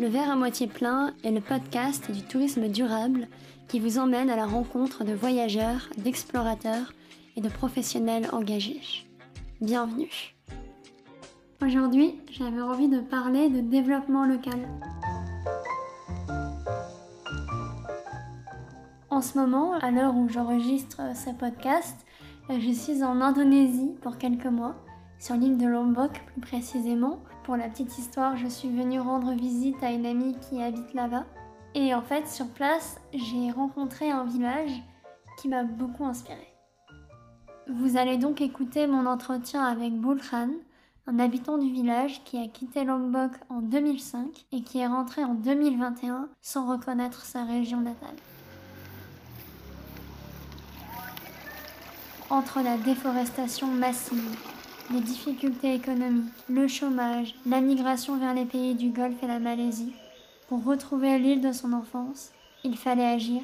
Le 0.00 0.08
verre 0.08 0.28
à 0.28 0.34
moitié 0.34 0.66
plein 0.66 1.14
est 1.22 1.30
le 1.30 1.40
podcast 1.40 2.10
du 2.10 2.22
tourisme 2.22 2.66
durable 2.66 3.28
qui 3.68 3.78
vous 3.78 3.98
emmène 3.98 4.28
à 4.28 4.34
la 4.34 4.44
rencontre 4.44 5.04
de 5.04 5.12
voyageurs, 5.12 5.88
d'explorateurs 5.98 6.92
et 7.36 7.40
de 7.40 7.48
professionnels 7.48 8.28
engagés. 8.32 8.80
Bienvenue. 9.60 10.34
Aujourd'hui, 11.62 12.16
j'avais 12.32 12.60
envie 12.60 12.88
de 12.88 12.98
parler 12.98 13.48
de 13.48 13.60
développement 13.60 14.26
local. 14.26 14.68
En 19.10 19.22
ce 19.22 19.38
moment, 19.38 19.74
à 19.74 19.92
l'heure 19.92 20.16
où 20.16 20.28
j'enregistre 20.28 21.02
ce 21.14 21.30
podcast, 21.30 22.04
je 22.50 22.72
suis 22.72 23.04
en 23.04 23.20
Indonésie 23.20 23.94
pour 24.02 24.18
quelques 24.18 24.46
mois, 24.46 24.74
sur 25.20 25.36
l'île 25.36 25.56
de 25.56 25.66
Lombok 25.66 26.20
plus 26.26 26.40
précisément. 26.40 27.20
Pour 27.44 27.56
la 27.56 27.68
petite 27.68 27.98
histoire, 27.98 28.36
je 28.36 28.46
suis 28.46 28.70
venue 28.70 28.98
rendre 28.98 29.32
visite 29.32 29.82
à 29.82 29.90
une 29.90 30.06
amie 30.06 30.34
qui 30.40 30.62
habite 30.62 30.94
là-bas. 30.94 31.24
Et 31.74 31.94
en 31.94 32.02
fait, 32.02 32.26
sur 32.26 32.48
place, 32.48 33.00
j'ai 33.12 33.50
rencontré 33.50 34.10
un 34.10 34.24
village 34.24 34.82
qui 35.38 35.48
m'a 35.48 35.64
beaucoup 35.64 36.04
inspirée. 36.04 36.54
Vous 37.68 37.96
allez 37.96 38.16
donc 38.16 38.40
écouter 38.40 38.86
mon 38.86 39.06
entretien 39.06 39.62
avec 39.62 39.92
Bulkhan, 39.92 40.50
un 41.06 41.18
habitant 41.18 41.58
du 41.58 41.70
village 41.70 42.22
qui 42.24 42.38
a 42.38 42.48
quitté 42.48 42.84
Lombok 42.84 43.32
en 43.50 43.60
2005 43.60 44.46
et 44.52 44.62
qui 44.62 44.78
est 44.78 44.86
rentré 44.86 45.22
en 45.24 45.34
2021 45.34 46.28
sans 46.40 46.66
reconnaître 46.66 47.24
sa 47.24 47.44
région 47.44 47.80
natale. 47.80 48.16
entre 52.30 52.62
la 52.62 52.76
déforestation 52.76 53.68
massive, 53.68 54.36
les 54.92 55.00
difficultés 55.00 55.74
économiques, 55.74 56.32
le 56.48 56.68
chômage, 56.68 57.34
la 57.46 57.60
migration 57.60 58.18
vers 58.18 58.34
les 58.34 58.44
pays 58.44 58.74
du 58.74 58.90
Golfe 58.90 59.22
et 59.22 59.26
la 59.26 59.38
Malaisie, 59.38 59.94
pour 60.48 60.64
retrouver 60.64 61.18
l'île 61.18 61.40
de 61.40 61.52
son 61.52 61.72
enfance, 61.72 62.30
il 62.64 62.76
fallait 62.76 63.06
agir 63.06 63.42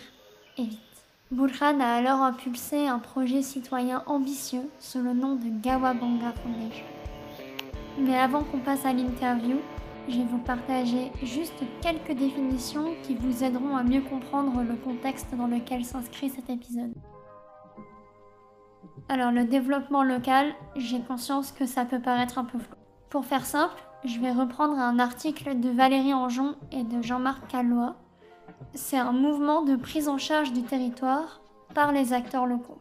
et 0.58 0.64
vite. 0.64 0.78
Burhan 1.30 1.80
a 1.80 1.94
alors 1.94 2.22
impulsé 2.22 2.88
un 2.88 2.98
projet 2.98 3.42
citoyen 3.42 4.02
ambitieux 4.06 4.68
sous 4.80 5.00
le 5.00 5.12
nom 5.12 5.36
de 5.36 5.48
Gawabanga 5.62 6.33
Foundation. 6.42 6.84
Mais 7.98 8.18
avant 8.18 8.42
qu'on 8.42 8.58
passe 8.58 8.84
à 8.84 8.92
l'interview, 8.92 9.58
je 10.08 10.16
vais 10.18 10.24
vous 10.24 10.38
partager 10.38 11.12
juste 11.22 11.62
quelques 11.80 12.18
définitions 12.18 12.94
qui 13.02 13.14
vous 13.14 13.44
aideront 13.44 13.77
à 13.77 13.83
mieux 13.83 14.00
comprendre 14.00 14.62
le 14.62 14.74
contexte 14.74 15.28
dans 15.36 15.46
lequel 15.46 15.84
s'inscrit 15.84 16.30
cet 16.30 16.50
épisode. 16.50 16.94
Alors 19.08 19.32
le 19.32 19.44
développement 19.44 20.02
local, 20.02 20.52
j'ai 20.76 21.00
conscience 21.00 21.52
que 21.52 21.66
ça 21.66 21.84
peut 21.84 22.00
paraître 22.00 22.38
un 22.38 22.44
peu 22.44 22.58
flou. 22.58 22.76
Pour 23.08 23.24
faire 23.24 23.44
simple, 23.44 23.82
je 24.04 24.20
vais 24.20 24.32
reprendre 24.32 24.78
un 24.78 24.98
article 24.98 25.58
de 25.58 25.68
Valérie 25.70 26.14
Anjon 26.14 26.54
et 26.72 26.84
de 26.84 27.02
Jean-Marc 27.02 27.48
Callois. 27.48 27.96
C'est 28.74 28.98
un 28.98 29.12
mouvement 29.12 29.62
de 29.62 29.76
prise 29.76 30.08
en 30.08 30.18
charge 30.18 30.52
du 30.52 30.62
territoire 30.62 31.40
par 31.74 31.92
les 31.92 32.12
acteurs 32.12 32.46
locaux. 32.46 32.78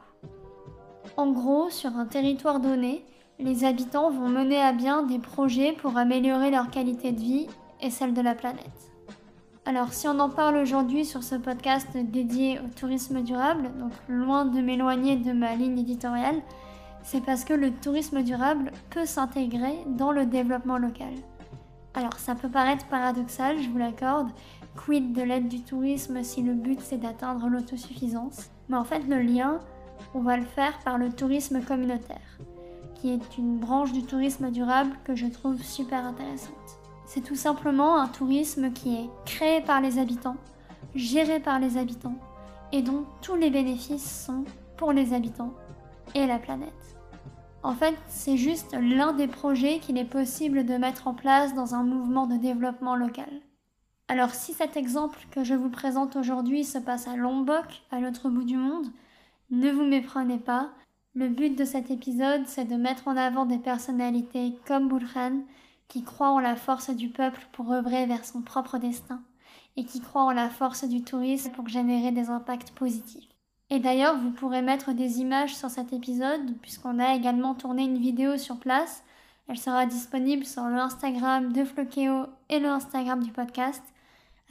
En 1.17 1.31
gros, 1.31 1.69
sur 1.69 1.95
un 1.97 2.05
territoire 2.05 2.59
donné, 2.59 3.05
les 3.39 3.63
habitants 3.63 4.11
vont 4.11 4.29
mener 4.29 4.61
à 4.61 4.73
bien 4.73 5.03
des 5.03 5.19
projets 5.19 5.73
pour 5.73 5.97
améliorer 5.97 6.51
leur 6.51 6.69
qualité 6.69 7.11
de 7.11 7.19
vie 7.19 7.47
et 7.81 7.89
celle 7.89 8.13
de 8.13 8.21
la 8.21 8.35
planète. 8.35 8.91
Alors 9.69 9.93
si 9.93 10.07
on 10.07 10.17
en 10.17 10.29
parle 10.29 10.57
aujourd'hui 10.57 11.05
sur 11.05 11.21
ce 11.21 11.35
podcast 11.35 11.89
dédié 11.93 12.59
au 12.59 12.67
tourisme 12.69 13.21
durable, 13.21 13.69
donc 13.77 13.91
loin 14.07 14.45
de 14.45 14.61
m'éloigner 14.61 15.15
de 15.15 15.31
ma 15.31 15.53
ligne 15.53 15.77
éditoriale, 15.77 16.41
c'est 17.03 17.23
parce 17.23 17.45
que 17.45 17.53
le 17.53 17.69
tourisme 17.69 18.23
durable 18.23 18.71
peut 18.89 19.05
s'intégrer 19.05 19.77
dans 19.85 20.11
le 20.11 20.25
développement 20.25 20.79
local. 20.79 21.13
Alors 21.93 22.15
ça 22.15 22.33
peut 22.33 22.49
paraître 22.49 22.87
paradoxal, 22.87 23.61
je 23.61 23.69
vous 23.69 23.77
l'accorde, 23.77 24.31
quid 24.75 25.13
de 25.13 25.21
l'aide 25.21 25.47
du 25.47 25.61
tourisme 25.61 26.23
si 26.23 26.41
le 26.41 26.55
but 26.55 26.79
c'est 26.81 26.97
d'atteindre 26.97 27.47
l'autosuffisance, 27.47 28.49
mais 28.69 28.77
en 28.77 28.83
fait 28.83 29.03
le 29.07 29.21
lien, 29.21 29.59
on 30.15 30.21
va 30.21 30.37
le 30.37 30.45
faire 30.45 30.79
par 30.79 30.97
le 30.97 31.11
tourisme 31.11 31.61
communautaire, 31.61 32.39
qui 32.95 33.11
est 33.11 33.37
une 33.37 33.59
branche 33.59 33.91
du 33.91 34.01
tourisme 34.01 34.49
durable 34.49 34.97
que 35.03 35.13
je 35.13 35.27
trouve 35.27 35.61
super 35.61 36.07
intéressante. 36.07 36.78
C'est 37.11 37.21
tout 37.21 37.35
simplement 37.35 37.99
un 37.99 38.07
tourisme 38.07 38.71
qui 38.71 38.93
est 38.93 39.09
créé 39.25 39.61
par 39.61 39.81
les 39.81 39.97
habitants, 39.97 40.37
géré 40.93 41.39
par 41.39 41.59
les 41.59 41.75
habitants, 41.75 42.13
et 42.71 42.83
dont 42.83 43.03
tous 43.23 43.33
les 43.33 43.49
bénéfices 43.49 44.25
sont 44.27 44.45
pour 44.77 44.93
les 44.93 45.11
habitants 45.11 45.55
et 46.13 46.27
la 46.27 46.37
planète. 46.37 46.69
En 47.63 47.73
fait, 47.73 47.95
c'est 48.09 48.37
juste 48.37 48.77
l'un 48.79 49.13
des 49.13 49.25
projets 49.25 49.79
qu'il 49.79 49.97
est 49.97 50.05
possible 50.05 50.67
de 50.67 50.75
mettre 50.75 51.07
en 51.07 51.15
place 51.15 51.55
dans 51.55 51.73
un 51.73 51.81
mouvement 51.81 52.27
de 52.27 52.37
développement 52.37 52.95
local. 52.95 53.41
Alors 54.07 54.29
si 54.29 54.53
cet 54.53 54.77
exemple 54.77 55.17
que 55.31 55.43
je 55.43 55.55
vous 55.55 55.71
présente 55.71 56.15
aujourd'hui 56.15 56.63
se 56.63 56.77
passe 56.77 57.07
à 57.07 57.15
Lombok, 57.15 57.81
à 57.89 57.99
l'autre 57.99 58.29
bout 58.29 58.43
du 58.43 58.57
monde, 58.57 58.85
ne 59.49 59.71
vous 59.71 59.83
méprenez 59.83 60.37
pas, 60.37 60.69
le 61.15 61.27
but 61.27 61.57
de 61.57 61.65
cet 61.65 61.89
épisode 61.89 62.43
c'est 62.45 62.65
de 62.65 62.75
mettre 62.75 63.07
en 63.07 63.17
avant 63.17 63.47
des 63.47 63.57
personnalités 63.57 64.53
comme 64.67 64.87
Burhan 64.89 65.39
qui 65.89 66.03
croit 66.03 66.29
en 66.29 66.39
la 66.39 66.55
force 66.55 66.91
du 66.91 67.09
peuple 67.09 67.45
pour 67.51 67.73
œuvrer 67.73 68.05
vers 68.05 68.23
son 68.23 68.41
propre 68.41 68.77
destin, 68.77 69.21
et 69.75 69.83
qui 69.83 69.99
croit 69.99 70.23
en 70.23 70.31
la 70.31 70.49
force 70.49 70.85
du 70.85 71.03
tourisme 71.03 71.51
pour 71.51 71.67
générer 71.67 72.11
des 72.11 72.29
impacts 72.29 72.71
positifs. 72.71 73.27
Et 73.69 73.79
d'ailleurs, 73.79 74.17
vous 74.17 74.31
pourrez 74.31 74.61
mettre 74.61 74.93
des 74.93 75.19
images 75.19 75.55
sur 75.55 75.69
cet 75.69 75.93
épisode, 75.93 76.57
puisqu'on 76.61 76.99
a 76.99 77.13
également 77.15 77.53
tourné 77.53 77.83
une 77.83 77.99
vidéo 77.99 78.37
sur 78.37 78.57
place. 78.57 79.03
Elle 79.47 79.57
sera 79.57 79.85
disponible 79.85 80.45
sur 80.45 80.63
le 80.63 80.77
Instagram 80.77 81.51
de 81.51 81.63
Flokeo 81.63 82.27
et 82.49 82.59
le 82.59 82.67
Instagram 82.67 83.23
du 83.23 83.31
podcast. 83.31 83.83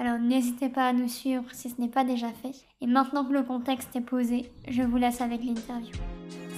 Alors 0.00 0.19
n'hésitez 0.19 0.69
pas 0.69 0.87
à 0.87 0.93
nous 0.93 1.09
suivre 1.09 1.44
si 1.53 1.70
ce 1.70 1.81
n'est 1.81 1.88
pas 1.88 2.05
déjà 2.05 2.28
fait. 2.28 2.55
Et 2.81 2.87
maintenant 2.87 3.25
que 3.25 3.32
le 3.32 3.43
contexte 3.43 3.94
est 3.97 4.00
posé, 4.00 4.53
je 4.69 4.82
vous 4.82 4.97
laisse 4.97 5.20
avec 5.20 5.43
l'interview. 5.43 5.94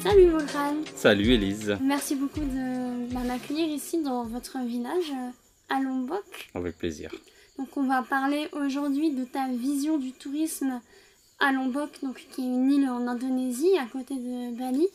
Salut 0.03 0.31
Volkan 0.31 0.77
Salut 0.97 1.33
Elise 1.34 1.77
Merci 1.83 2.15
beaucoup 2.15 2.41
de 2.41 3.12
m'accueillir 3.27 3.69
ici 3.69 4.03
dans 4.03 4.25
votre 4.25 4.59
village 4.65 5.11
euh, 5.11 5.31
à 5.75 5.81
Lombok. 5.81 6.50
Avec 6.55 6.78
plaisir. 6.78 7.11
Donc 7.59 7.77
on 7.77 7.83
va 7.83 8.03
parler 8.03 8.49
aujourd'hui 8.53 9.11
de 9.11 9.25
ta 9.25 9.49
vision 9.49 9.99
du 9.99 10.12
tourisme 10.12 10.81
à 11.38 11.53
Lombok, 11.53 11.91
donc 12.03 12.25
qui 12.33 12.41
est 12.41 12.44
une 12.44 12.72
île 12.72 12.88
en 12.88 13.06
Indonésie 13.06 13.77
à 13.78 13.84
côté 13.87 14.15
de 14.15 14.56
Bali. 14.56 14.88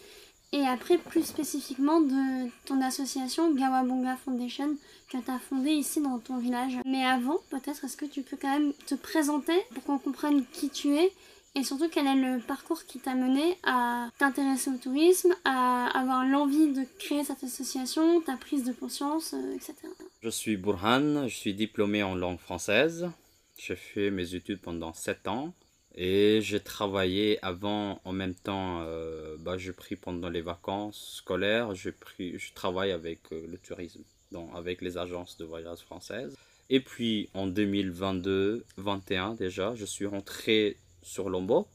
Et 0.52 0.62
après 0.62 0.98
plus 0.98 1.24
spécifiquement 1.24 2.02
de 2.02 2.50
ton 2.66 2.82
association 2.82 3.54
Gawabonga 3.54 4.16
Foundation 4.16 4.76
que 5.12 5.18
tu 5.18 5.32
as 5.32 5.40
fondée 5.40 5.72
ici 5.72 6.02
dans 6.02 6.18
ton 6.18 6.38
village. 6.38 6.80
Mais 6.86 7.06
avant, 7.06 7.38
peut-être 7.52 7.84
est-ce 7.84 7.98
que 7.98 8.06
tu 8.06 8.22
peux 8.22 8.38
quand 8.42 8.60
même 8.60 8.74
te 8.88 8.96
présenter 8.96 9.54
pour 9.74 9.84
qu'on 9.84 10.00
comprenne 10.00 10.44
qui 10.52 10.70
tu 10.70 10.96
es 10.96 11.12
et 11.56 11.64
surtout, 11.64 11.90
quel 11.90 12.06
est 12.06 12.16
le 12.16 12.42
parcours 12.42 12.84
qui 12.86 13.00
t'a 13.00 13.16
mené 13.16 13.58
à 13.64 14.10
t'intéresser 14.18 14.70
au 14.70 14.78
tourisme, 14.78 15.34
à 15.46 15.88
avoir 15.98 16.26
l'envie 16.26 16.74
de 16.74 16.84
créer 17.00 17.24
cette 17.24 17.44
association, 17.44 18.20
ta 18.22 18.36
prise 18.36 18.66
de 18.66 18.74
conscience, 18.74 19.34
euh, 19.34 19.56
etc. 19.56 19.76
Je 20.22 20.30
suis 20.30 20.58
Burhan, 20.58 21.28
je 21.30 21.36
suis 21.36 21.54
diplômé 21.54 22.04
en 22.04 22.14
langue 22.14 22.40
française. 22.40 23.10
J'ai 23.58 23.78
fait 23.78 24.12
mes 24.12 24.36
études 24.36 24.60
pendant 24.60 24.94
7 24.94 25.30
ans. 25.30 25.54
Et 25.98 26.42
j'ai 26.42 26.60
travaillé 26.60 27.40
avant, 27.42 28.02
en 28.04 28.12
même 28.12 28.36
temps, 28.36 28.82
euh, 28.82 29.38
bah, 29.40 29.58
j'ai 29.58 29.72
pris 29.72 29.96
pendant 29.96 30.30
les 30.30 30.42
vacances 30.42 31.16
scolaires, 31.16 31.72
pris, 32.02 32.38
je 32.38 32.54
travaille 32.54 32.92
avec 32.92 33.20
euh, 33.32 33.48
le 33.48 33.58
tourisme, 33.58 34.04
donc 34.34 34.50
avec 34.54 34.82
les 34.82 34.98
agences 34.98 35.38
de 35.38 35.46
voyage 35.46 35.80
françaises. 35.80 36.36
Et 36.70 36.82
puis 36.82 37.30
en 37.34 37.48
2022-21 37.48 39.38
déjà, 39.38 39.74
je 39.76 39.86
suis 39.86 40.06
rentré 40.06 40.76
sur 41.06 41.30
Lombok, 41.30 41.68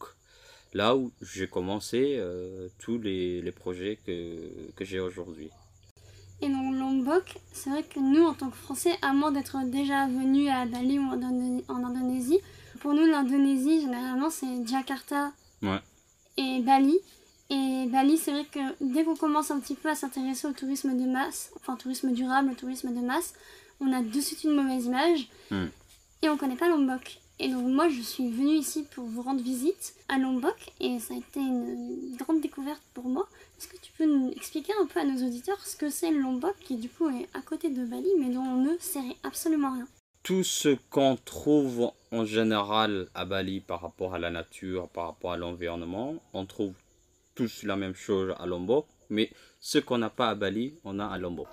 là 0.75 0.97
où 0.97 1.13
j'ai 1.23 1.47
commencé 1.47 2.17
euh, 2.19 2.69
tous 2.79 2.99
les, 2.99 3.41
les, 3.41 3.53
projets 3.53 3.99
que, 4.05 4.71
que 4.77 4.85
j'ai 4.85 5.01
aujourd'hui. 5.01 5.49
Et 6.43 6.49
donc 6.49 6.75
Lombok, 6.75 7.39
c'est 7.53 7.71
vrai 7.71 7.83
que 7.83 8.01
nous, 8.01 8.25
en 8.25 8.35
tant 8.35 8.51
que 8.51 8.57
Français, 8.57 8.93
à 9.03 9.13
moins 9.13 9.31
d'être 9.31 9.59
déjà 9.65 10.07
venus 10.07 10.51
à 10.51 10.67
Bali 10.67 10.99
ou 10.99 11.03
en 11.03 11.85
Indonésie, 11.85 12.41
pour 12.81 12.95
nous, 12.95 13.05
l'Indonésie, 13.05 13.83
généralement, 13.83 14.31
c'est 14.31 14.67
Jakarta 14.67 15.33
et 16.37 16.61
Bali. 16.61 16.99
Et 17.51 17.87
Bali, 17.89 18.17
c'est 18.17 18.31
vrai 18.31 18.47
que 18.51 18.61
dès 18.81 19.05
qu'on 19.05 19.17
commence 19.17 19.51
un 19.51 19.61
petit 19.61 19.75
peu 19.75 19.91
à 19.91 19.95
s'intéresser 19.95 20.47
au 20.47 20.53
tourisme 20.53 20.97
de 20.97 21.05
masse, 21.05 21.53
enfin 21.57 21.77
tourisme 21.77 22.13
durable, 22.13 22.51
au 22.53 22.55
tourisme 22.55 22.95
de 22.95 23.01
masse, 23.01 23.35
on 23.81 23.93
a 23.93 24.03
de 24.03 24.21
suite 24.21 24.45
une 24.45 24.55
mauvaise 24.55 24.87
image 24.87 25.29
hmm. 25.51 25.67
et 26.23 26.29
on 26.31 26.37
connaît 26.37 26.57
pas 26.57 26.69
Lombok. 26.69 27.21
Et 27.43 27.49
donc 27.49 27.67
moi 27.69 27.89
je 27.89 28.03
suis 28.03 28.31
venue 28.31 28.57
ici 28.57 28.85
pour 28.95 29.07
vous 29.07 29.23
rendre 29.23 29.43
visite 29.43 29.95
à 30.09 30.19
Lombok 30.19 30.73
et 30.79 30.99
ça 30.99 31.15
a 31.15 31.17
été 31.17 31.41
une 31.41 32.15
grande 32.19 32.43
découverte 32.43 32.83
pour 32.93 33.05
moi. 33.05 33.27
Est-ce 33.57 33.67
que 33.67 33.79
tu 33.81 33.91
peux 33.97 34.05
nous 34.05 34.31
expliquer 34.33 34.75
un 34.79 34.85
peu 34.85 35.01
à 35.01 35.05
nos 35.05 35.27
auditeurs 35.27 35.59
ce 35.65 35.75
que 35.75 35.89
c'est 35.89 36.11
Lombok 36.11 36.55
qui 36.61 36.77
du 36.77 36.91
coup 36.91 37.09
est 37.09 37.29
à 37.33 37.41
côté 37.41 37.71
de 37.71 37.83
Bali 37.83 38.11
mais 38.19 38.29
dont 38.29 38.43
on 38.43 38.63
ne 38.63 38.77
sait 38.79 39.17
absolument 39.23 39.73
rien? 39.73 39.89
Tout 40.23 40.45
ce 40.45 40.77
qu'on 40.91 41.17
trouve 41.17 41.93
en 42.13 42.27
général 42.27 43.09
à 43.15 43.25
Bali 43.25 43.61
par 43.61 43.81
rapport 43.81 44.15
à 44.15 44.19
la 44.19 44.31
nature, 44.31 44.89
par 44.89 45.07
rapport 45.07 45.33
à 45.33 45.39
l'environnement, 45.39 46.17
on 46.35 46.45
trouve 46.45 46.75
tous 47.35 47.63
la 47.63 47.77
même 47.77 47.95
chose 47.95 48.35
à 48.39 48.45
Lombok, 48.45 48.85
mais 49.09 49.31
ce 49.61 49.79
qu'on 49.79 49.97
n'a 49.97 50.11
pas 50.11 50.29
à 50.29 50.35
Bali, 50.35 50.75
on 50.85 50.99
a 50.99 51.07
à 51.07 51.17
Lombok. 51.17 51.49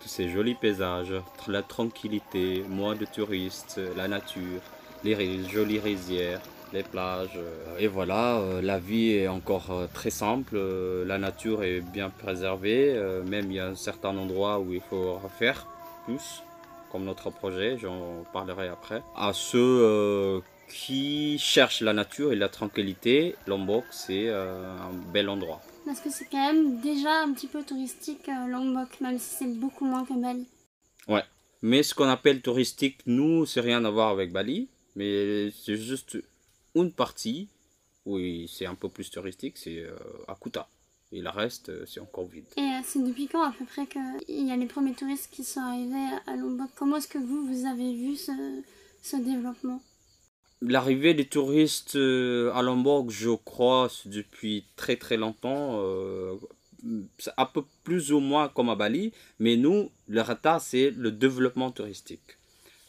Tous 0.00 0.08
ces 0.08 0.28
jolis 0.28 0.54
paysages, 0.54 1.14
la 1.46 1.62
tranquillité, 1.62 2.64
moins 2.68 2.94
de 2.94 3.04
touristes, 3.04 3.80
la 3.96 4.08
nature, 4.08 4.60
les 5.04 5.44
jolies 5.48 5.80
rizières, 5.80 6.40
les 6.72 6.82
plages. 6.82 7.36
Euh, 7.36 7.78
et 7.78 7.86
voilà, 7.86 8.36
euh, 8.36 8.62
la 8.62 8.78
vie 8.78 9.12
est 9.12 9.28
encore 9.28 9.70
euh, 9.70 9.86
très 9.92 10.10
simple, 10.10 10.58
la 11.06 11.18
nature 11.18 11.62
est 11.62 11.80
bien 11.80 12.10
préservée, 12.10 12.98
même 13.26 13.50
il 13.50 13.56
y 13.56 13.60
a 13.60 13.66
un 13.66 13.74
certain 13.74 14.16
endroit 14.16 14.58
où 14.58 14.72
il 14.72 14.80
faut 14.80 15.14
refaire 15.14 15.66
plus, 16.04 16.42
comme 16.90 17.04
notre 17.04 17.30
projet, 17.30 17.78
j'en 17.78 18.24
parlerai 18.32 18.68
après. 18.68 19.02
À 19.16 19.32
ceux 19.32 20.42
qui 20.68 21.38
cherchent 21.38 21.80
la 21.80 21.92
nature 21.92 22.32
et 22.32 22.36
la 22.36 22.48
tranquillité, 22.48 23.36
Lombok 23.46 23.84
c'est 23.90 24.28
un 24.28 24.92
bel 25.12 25.28
endroit. 25.28 25.60
Parce 25.88 26.00
que 26.00 26.10
c'est 26.10 26.26
quand 26.26 26.52
même 26.52 26.80
déjà 26.80 27.22
un 27.22 27.32
petit 27.32 27.46
peu 27.46 27.62
touristique 27.62 28.26
Lombok, 28.26 29.00
même 29.00 29.18
si 29.18 29.36
c'est 29.36 29.46
beaucoup 29.46 29.86
moins 29.86 30.04
que 30.04 30.12
Bali. 30.12 30.46
Ouais, 31.08 31.24
mais 31.62 31.82
ce 31.82 31.94
qu'on 31.94 32.08
appelle 32.08 32.42
touristique, 32.42 32.98
nous, 33.06 33.46
c'est 33.46 33.62
rien 33.62 33.82
à 33.86 33.90
voir 33.90 34.10
avec 34.10 34.30
Bali, 34.30 34.68
mais 34.96 35.50
c'est 35.50 35.78
juste 35.78 36.18
une 36.74 36.92
partie, 36.92 37.48
oui, 38.04 38.50
c'est 38.52 38.66
un 38.66 38.74
peu 38.74 38.90
plus 38.90 39.08
touristique, 39.10 39.56
c'est 39.56 39.78
euh, 39.78 39.96
à 40.28 40.34
Kuta. 40.34 40.68
Et 41.10 41.22
le 41.22 41.30
reste, 41.30 41.70
euh, 41.70 41.86
c'est 41.86 42.00
encore 42.00 42.26
vide. 42.26 42.44
Et 42.58 42.60
euh, 42.60 42.80
c'est 42.84 43.02
depuis 43.02 43.26
quand 43.26 43.42
à 43.42 43.52
peu 43.52 43.64
près 43.64 43.86
qu'il 43.86 44.46
y 44.46 44.50
a 44.50 44.56
les 44.56 44.66
premiers 44.66 44.92
touristes 44.92 45.30
qui 45.32 45.42
sont 45.42 45.60
arrivés 45.60 46.18
à 46.26 46.36
Lombok 46.36 46.68
Comment 46.76 46.98
est-ce 46.98 47.08
que 47.08 47.16
vous, 47.16 47.46
vous 47.46 47.64
avez 47.64 47.94
vu 47.94 48.14
ce, 48.14 48.32
ce 49.02 49.16
développement? 49.16 49.80
L'arrivée 50.60 51.14
des 51.14 51.26
touristes 51.26 51.96
à 51.96 52.62
Lombok, 52.62 53.10
je 53.10 53.30
crois, 53.30 53.88
depuis 54.06 54.64
très 54.76 54.96
très 54.96 55.16
longtemps. 55.16 55.80
c'est 57.18 57.30
un 57.36 57.46
peu 57.46 57.62
plus 57.84 58.12
ou 58.12 58.20
moins 58.20 58.48
comme 58.48 58.68
à 58.70 58.74
Bali, 58.74 59.12
mais 59.38 59.56
nous, 59.56 59.90
le 60.08 60.20
retard, 60.20 60.60
c'est 60.60 60.90
le 60.90 61.12
développement 61.12 61.70
touristique. 61.70 62.38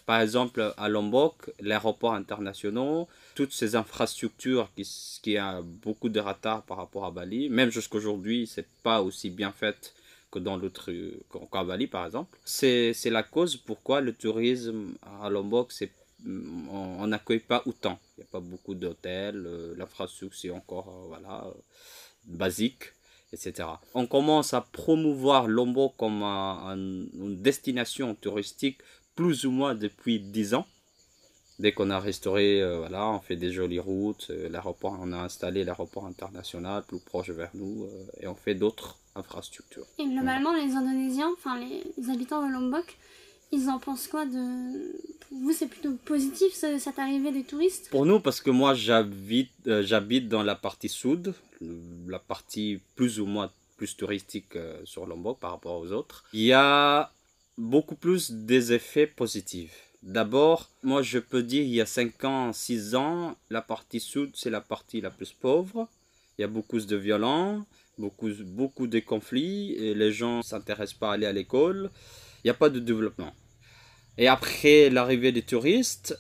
Par 0.10 0.22
exemple, 0.22 0.74
à 0.76 0.90
Lombok, 0.90 1.52
l'aéroport 1.60 2.16
international, 2.16 3.06
toutes 3.36 3.54
ces 3.54 3.76
infrastructures 3.76 4.68
qui, 4.76 4.82
qui 5.22 5.38
a 5.38 5.62
beaucoup 5.62 6.10
de 6.10 6.20
retard 6.20 6.64
par 6.64 6.78
rapport 6.78 7.06
à 7.06 7.12
Bali, 7.12 7.48
même 7.50 7.70
jusqu'à 7.70 7.98
aujourd'hui, 7.98 8.48
c'est 8.48 8.66
pas 8.82 9.04
aussi 9.04 9.30
bien 9.30 9.52
fait 9.52 9.94
que 10.32 10.40
dans 10.40 10.58
l'autre, 10.58 10.92
qu'à 11.52 11.64
Bali 11.64 11.86
par 11.86 12.08
exemple. 12.08 12.40
C'est 12.44 12.96
la 13.06 13.22
cause 13.22 13.56
pourquoi 13.56 14.02
le 14.02 14.14
tourisme 14.14 14.96
à 15.22 15.30
Lombok, 15.30 15.72
c'est 15.72 15.92
on 16.26 17.08
n'accueille 17.08 17.40
pas 17.40 17.64
autant. 17.66 18.00
Il 18.18 18.22
n'y 18.22 18.28
a 18.28 18.32
pas 18.32 18.40
beaucoup 18.40 18.76
d'hôtels, 18.76 19.44
euh, 19.46 19.74
l'infrastructure 19.78 20.38
c'est 20.38 20.50
encore 20.50 20.90
euh, 20.90 21.08
voilà, 21.08 21.46
euh, 21.46 21.52
basique, 22.26 22.94
etc. 23.32 23.68
On 23.94 24.08
commence 24.08 24.54
à 24.54 24.62
promouvoir 24.62 25.48
Lombok 25.48 25.94
comme 25.98 26.24
une 26.24 27.42
destination 27.42 28.16
touristique 28.16 28.80
plus 29.16 29.46
ou 29.46 29.52
moins 29.52 29.76
depuis 29.76 30.20
10 30.20 30.56
ans. 30.56 30.68
Dès 31.60 31.74
qu'on 31.74 31.90
a 31.90 32.00
restauré, 32.00 32.64
voilà, 32.78 33.10
on 33.10 33.20
fait 33.20 33.36
des 33.36 33.52
jolies 33.52 33.80
routes, 33.82 34.30
l'aéroport, 34.30 34.98
on 35.02 35.12
a 35.12 35.18
installé 35.18 35.66
l'aéroport 35.66 36.06
international 36.06 36.84
plus 36.88 37.00
proche 37.00 37.32
vers 37.32 37.52
nous 37.54 37.86
et 38.22 38.28
on 38.28 38.36
fait 38.36 38.56
d'autres 38.56 38.98
infrastructures. 39.16 39.86
Et 39.98 40.06
globalement, 40.06 40.54
les 40.54 40.72
Indonésiens, 40.72 41.30
enfin 41.38 41.60
les, 41.60 42.10
habitants 42.10 42.48
de 42.48 42.54
Lombok, 42.54 42.98
ils 43.52 43.70
en 43.70 43.80
pensent 43.80 44.08
quoi 44.08 44.26
de... 44.26 44.94
Pour 45.28 45.38
vous, 45.38 45.52
c'est 45.54 45.68
plutôt 45.68 45.94
positif 46.06 46.54
cette 46.54 47.00
arrivée 47.00 47.32
des 47.32 47.44
touristes? 47.44 47.90
Pour 47.90 48.06
nous, 48.06 48.20
parce 48.20 48.42
que 48.42 48.50
moi, 48.50 48.74
j'habite, 48.74 49.52
j'habite 49.66 50.28
dans 50.28 50.44
la 50.44 50.56
partie 50.56 50.90
sud, 50.90 51.34
la 52.08 52.20
partie 52.20 52.80
plus 52.96 53.20
ou 53.20 53.26
moins 53.26 53.52
plus 53.78 53.96
touristique 53.96 54.58
sur 54.86 55.06
Lombok 55.06 55.40
par 55.40 55.52
rapport 55.52 55.80
aux 55.80 55.92
autres. 55.92 56.26
Il 56.34 56.42
y 56.42 56.54
a 56.54 57.12
beaucoup 57.58 57.96
plus 57.96 58.32
des 58.32 58.74
effets 58.74 59.08
positifs. 59.08 59.86
D'abord, 60.02 60.70
moi 60.82 61.02
je 61.02 61.20
peux 61.20 61.44
dire 61.44 61.62
il 61.64 61.74
y 61.74 61.82
a 61.82 61.86
5 61.86 62.24
ans, 62.24 62.54
6 62.54 62.96
ans, 62.96 63.36
la 63.50 63.62
partie 63.62 64.00
sud 64.00 64.32
c'est 64.34 64.50
la 64.50 64.62
partie 64.62 65.02
la 65.02 65.12
plus 65.12 65.34
pauvre. 65.34 65.90
Il 66.38 66.42
y 66.42 66.46
a 66.46 66.48
beaucoup 66.48 66.80
de 66.80 66.96
violents, 66.96 67.66
beaucoup, 67.98 68.30
beaucoup 68.46 68.88
de 68.88 69.00
conflits, 69.00 69.74
et 69.74 69.94
les 69.94 70.14
gens 70.14 70.38
ne 70.38 70.42
s'intéressent 70.42 70.98
pas 70.98 71.12
à 71.12 71.14
aller 71.16 71.26
à 71.26 71.34
l'école. 71.34 71.90
Il 72.44 72.48
n'y 72.48 72.52
a 72.52 72.56
pas 72.56 72.70
de 72.70 72.80
développement. 72.80 73.34
Et 74.18 74.28
après 74.28 74.90
l'arrivée 74.90 75.32
des 75.32 75.42
touristes, 75.42 76.18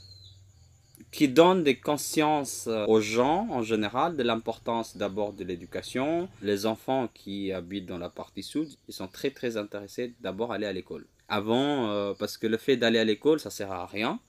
qui 1.11 1.27
donnent 1.27 1.63
des 1.63 1.79
consciences 1.79 2.67
aux 2.87 3.01
gens 3.01 3.47
en 3.49 3.63
général 3.63 4.15
de 4.15 4.21
l'importance 4.21 4.95
d'abord 4.95 5.33
de 5.33 5.43
l'éducation. 5.43 6.29
Les 6.43 6.67
enfants 6.67 7.09
qui 7.13 7.51
habitent 7.51 7.87
dans 7.87 7.97
la 7.97 8.09
partie 8.09 8.43
sud, 8.43 8.69
ils 8.87 8.93
sont 8.93 9.07
très 9.07 9.31
très 9.31 9.57
intéressés 9.57 10.13
d'abord 10.21 10.51
à 10.51 10.55
aller 10.55 10.67
à 10.67 10.73
l'école 10.73 11.07
avant, 11.29 11.89
euh, 11.89 12.13
parce 12.17 12.37
que 12.37 12.47
le 12.47 12.57
fait 12.57 12.75
d'aller 12.75 12.99
à 12.99 13.03
l'école, 13.03 13.39
ça 13.39 13.51
sert 13.51 13.71
à 13.71 13.85
rien. 13.85 14.19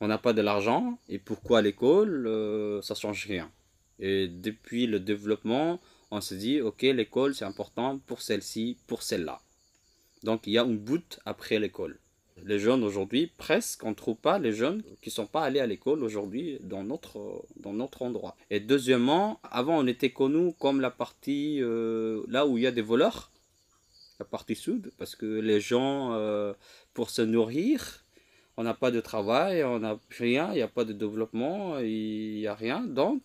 On 0.00 0.08
n'a 0.08 0.18
pas 0.18 0.32
de 0.32 0.42
l'argent, 0.42 0.98
et 1.08 1.18
pourquoi 1.18 1.62
l'école, 1.62 2.26
euh, 2.26 2.82
ça 2.82 2.94
change 2.94 3.26
rien. 3.26 3.50
Et 3.98 4.28
depuis 4.28 4.86
le 4.86 5.00
développement, 5.00 5.80
on 6.10 6.20
se 6.20 6.34
dit, 6.34 6.60
ok, 6.60 6.82
l'école 6.82 7.34
c'est 7.34 7.44
important 7.44 7.98
pour 8.06 8.20
celle-ci, 8.20 8.76
pour 8.86 9.02
celle-là. 9.02 9.40
Donc 10.22 10.46
il 10.46 10.52
y 10.52 10.58
a 10.58 10.62
un 10.62 10.74
but 10.74 11.20
après 11.24 11.58
l'école. 11.58 11.98
Les 12.44 12.58
jeunes 12.58 12.82
aujourd'hui, 12.82 13.30
presque, 13.36 13.84
on 13.84 13.90
ne 13.90 13.94
trouve 13.94 14.16
pas 14.16 14.38
les 14.38 14.52
jeunes 14.52 14.82
qui 15.00 15.10
ne 15.10 15.12
sont 15.12 15.26
pas 15.26 15.42
allés 15.42 15.60
à 15.60 15.66
l'école 15.66 16.02
aujourd'hui 16.02 16.58
dans 16.62 16.82
notre, 16.82 17.44
dans 17.56 17.72
notre 17.72 18.02
endroit. 18.02 18.36
Et 18.50 18.58
deuxièmement, 18.58 19.38
avant 19.44 19.78
on 19.78 19.86
était 19.86 20.10
connu 20.10 20.52
comme 20.58 20.80
la 20.80 20.90
partie 20.90 21.58
euh, 21.60 22.22
là 22.28 22.46
où 22.46 22.58
il 22.58 22.64
y 22.64 22.66
a 22.66 22.72
des 22.72 22.82
voleurs 22.82 23.32
la 24.22 24.24
partie 24.24 24.54
sud, 24.54 24.92
parce 24.98 25.16
que 25.16 25.26
les 25.26 25.60
gens, 25.60 26.14
euh, 26.14 26.52
pour 26.94 27.10
se 27.10 27.22
nourrir, 27.22 28.04
on 28.56 28.62
n'a 28.62 28.74
pas 28.74 28.92
de 28.92 29.00
travail, 29.00 29.64
on 29.64 29.80
n'a 29.80 29.98
rien, 30.10 30.50
il 30.52 30.56
n'y 30.56 30.62
a 30.62 30.68
pas 30.68 30.84
de 30.84 30.92
développement, 30.92 31.78
il 31.80 32.36
n'y 32.36 32.46
a 32.46 32.54
rien. 32.54 32.80
Donc, 32.82 33.22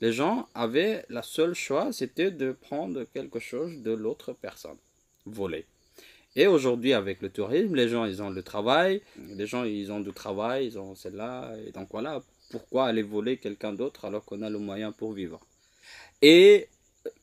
les 0.00 0.12
gens 0.12 0.48
avaient 0.54 1.04
la 1.08 1.22
seule 1.22 1.54
choix, 1.54 1.92
c'était 1.92 2.30
de 2.30 2.52
prendre 2.52 3.04
quelque 3.04 3.40
chose 3.40 3.82
de 3.82 3.92
l'autre 3.92 4.32
personne, 4.34 4.78
voler. 5.24 5.66
Et 6.36 6.46
aujourd'hui, 6.46 6.92
avec 6.92 7.22
le 7.22 7.30
tourisme, 7.30 7.74
les 7.74 7.88
gens, 7.88 8.04
ils 8.04 8.22
ont 8.22 8.28
le 8.28 8.42
travail, 8.42 9.00
les 9.34 9.46
gens, 9.46 9.64
ils 9.64 9.90
ont 9.90 10.00
du 10.00 10.12
travail, 10.12 10.66
ils 10.66 10.78
ont 10.78 10.94
celle-là, 10.94 11.54
et 11.66 11.72
donc 11.72 11.88
voilà, 11.90 12.22
pourquoi 12.50 12.86
aller 12.86 13.02
voler 13.02 13.38
quelqu'un 13.38 13.72
d'autre 13.72 14.04
alors 14.04 14.22
qu'on 14.24 14.42
a 14.42 14.50
le 14.50 14.58
moyen 14.58 14.92
pour 14.92 15.12
vivre? 15.14 15.40
Et 16.20 16.68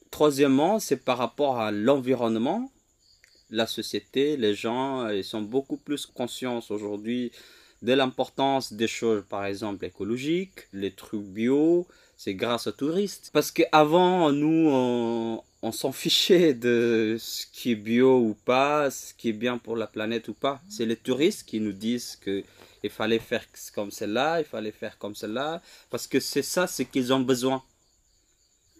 troisièmement, 0.10 0.80
c'est 0.80 0.98
par 0.98 1.20
rapport 1.20 1.60
à 1.60 1.72
l'environnement, 1.72 2.72
la 3.52 3.68
société, 3.68 4.36
les 4.36 4.56
gens, 4.56 5.08
ils 5.10 5.24
sont 5.24 5.44
beaucoup 5.44 5.78
plus 5.78 6.08
conscients 6.08 6.60
aujourd'hui 6.70 7.32
de 7.84 7.94
l'importance 7.94 8.74
des 8.74 8.88
choses, 8.88 9.24
par 9.30 9.46
exemple, 9.46 9.86
écologiques, 9.86 10.68
les 10.72 10.92
trucs 10.92 11.22
bio, 11.22 11.86
c'est 12.24 12.36
grâce 12.36 12.68
aux 12.68 12.72
touristes. 12.72 13.32
Parce 13.34 13.52
qu'avant, 13.52 14.32
nous, 14.32 14.70
on, 15.62 15.72
s'en 15.74 15.92
fichait 15.92 16.54
de 16.54 17.18
ce 17.20 17.46
qui 17.52 17.72
est 17.72 17.76
bio 17.76 18.18
ou 18.18 18.34
pas, 18.46 18.90
ce 18.92 19.14
qui 19.14 19.30
est 19.30 19.34
bien 19.34 19.58
pour 19.58 19.76
la 19.76 19.88
planète 19.88 20.30
ou 20.30 20.34
pas. 20.34 20.62
C'est 20.70 20.86
les 20.86 20.96
touristes 20.96 21.46
qui 21.46 21.60
nous 21.60 21.74
disent 21.74 22.18
que 22.22 22.44
il 22.82 22.90
fallait 22.90 23.20
faire 23.20 23.46
comme 23.76 23.92
celle-là, 23.92 24.40
il 24.40 24.46
fallait 24.46 24.72
faire 24.72 24.98
comme 24.98 25.16
celle-là, 25.16 25.62
parce 25.90 26.08
que 26.08 26.22
c'est 26.22 26.44
ça 26.44 26.66
ce 26.66 26.84
qu'ils 26.84 27.12
ont 27.12 27.20
besoin. 27.20 27.62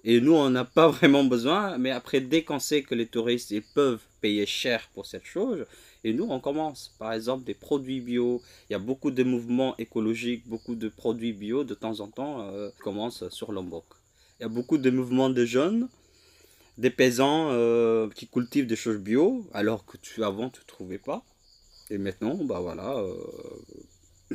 Et 0.06 0.22
nous, 0.22 0.36
on 0.36 0.50
n'a 0.50 0.66
pas 0.66 0.88
vraiment 0.98 1.26
besoin, 1.26 1.78
mais 1.78 1.92
après, 1.92 2.22
dès 2.22 2.44
qu'on 2.44 2.60
sait 2.60 2.84
que 2.84 2.96
les 2.96 3.08
touristes, 3.08 3.52
ils 3.52 3.62
peuvent 3.62 4.06
payer 4.24 4.46
cher 4.46 4.80
pour 4.94 5.06
cette 5.06 5.26
chose, 5.26 5.66
et 6.06 6.12
nous, 6.14 6.28
on 6.36 6.40
commence, 6.40 6.82
par 6.98 7.12
exemple, 7.18 7.44
des 7.44 7.54
produits 7.68 8.00
bio. 8.00 8.42
Il 8.70 8.74
y 8.74 8.76
a 8.76 8.80
beaucoup 8.80 9.12
de 9.20 9.24
mouvements 9.24 9.76
écologiques, 9.78 10.44
beaucoup 10.48 10.76
de 10.84 10.88
produits 10.88 11.34
bio, 11.34 11.66
de 11.72 11.76
temps 11.84 12.00
en 12.00 12.08
temps, 12.08 12.36
euh, 12.42 12.70
commencent 12.80 13.28
sur 13.38 13.52
Lombok. 13.52 13.88
Il 14.40 14.44
y 14.44 14.46
a 14.46 14.54
beaucoup 14.58 14.78
de 14.78 14.90
mouvements 14.90 15.30
de 15.30 15.44
jeunes, 15.46 15.90
des 16.78 16.90
paysans 16.90 17.50
euh, 17.52 18.10
qui 18.18 18.26
cultivent 18.28 18.68
des 18.74 18.82
choses 18.86 19.02
bio, 19.10 19.46
alors 19.54 19.86
que 19.86 19.98
tu, 19.98 20.24
avant, 20.24 20.50
tu 20.50 20.62
ne 20.62 20.66
trouvais 20.74 21.02
pas. 21.10 21.22
Et 21.90 21.98
maintenant, 21.98 22.36
bah 22.50 22.62
voilà, 22.62 22.90
euh, 22.98 23.14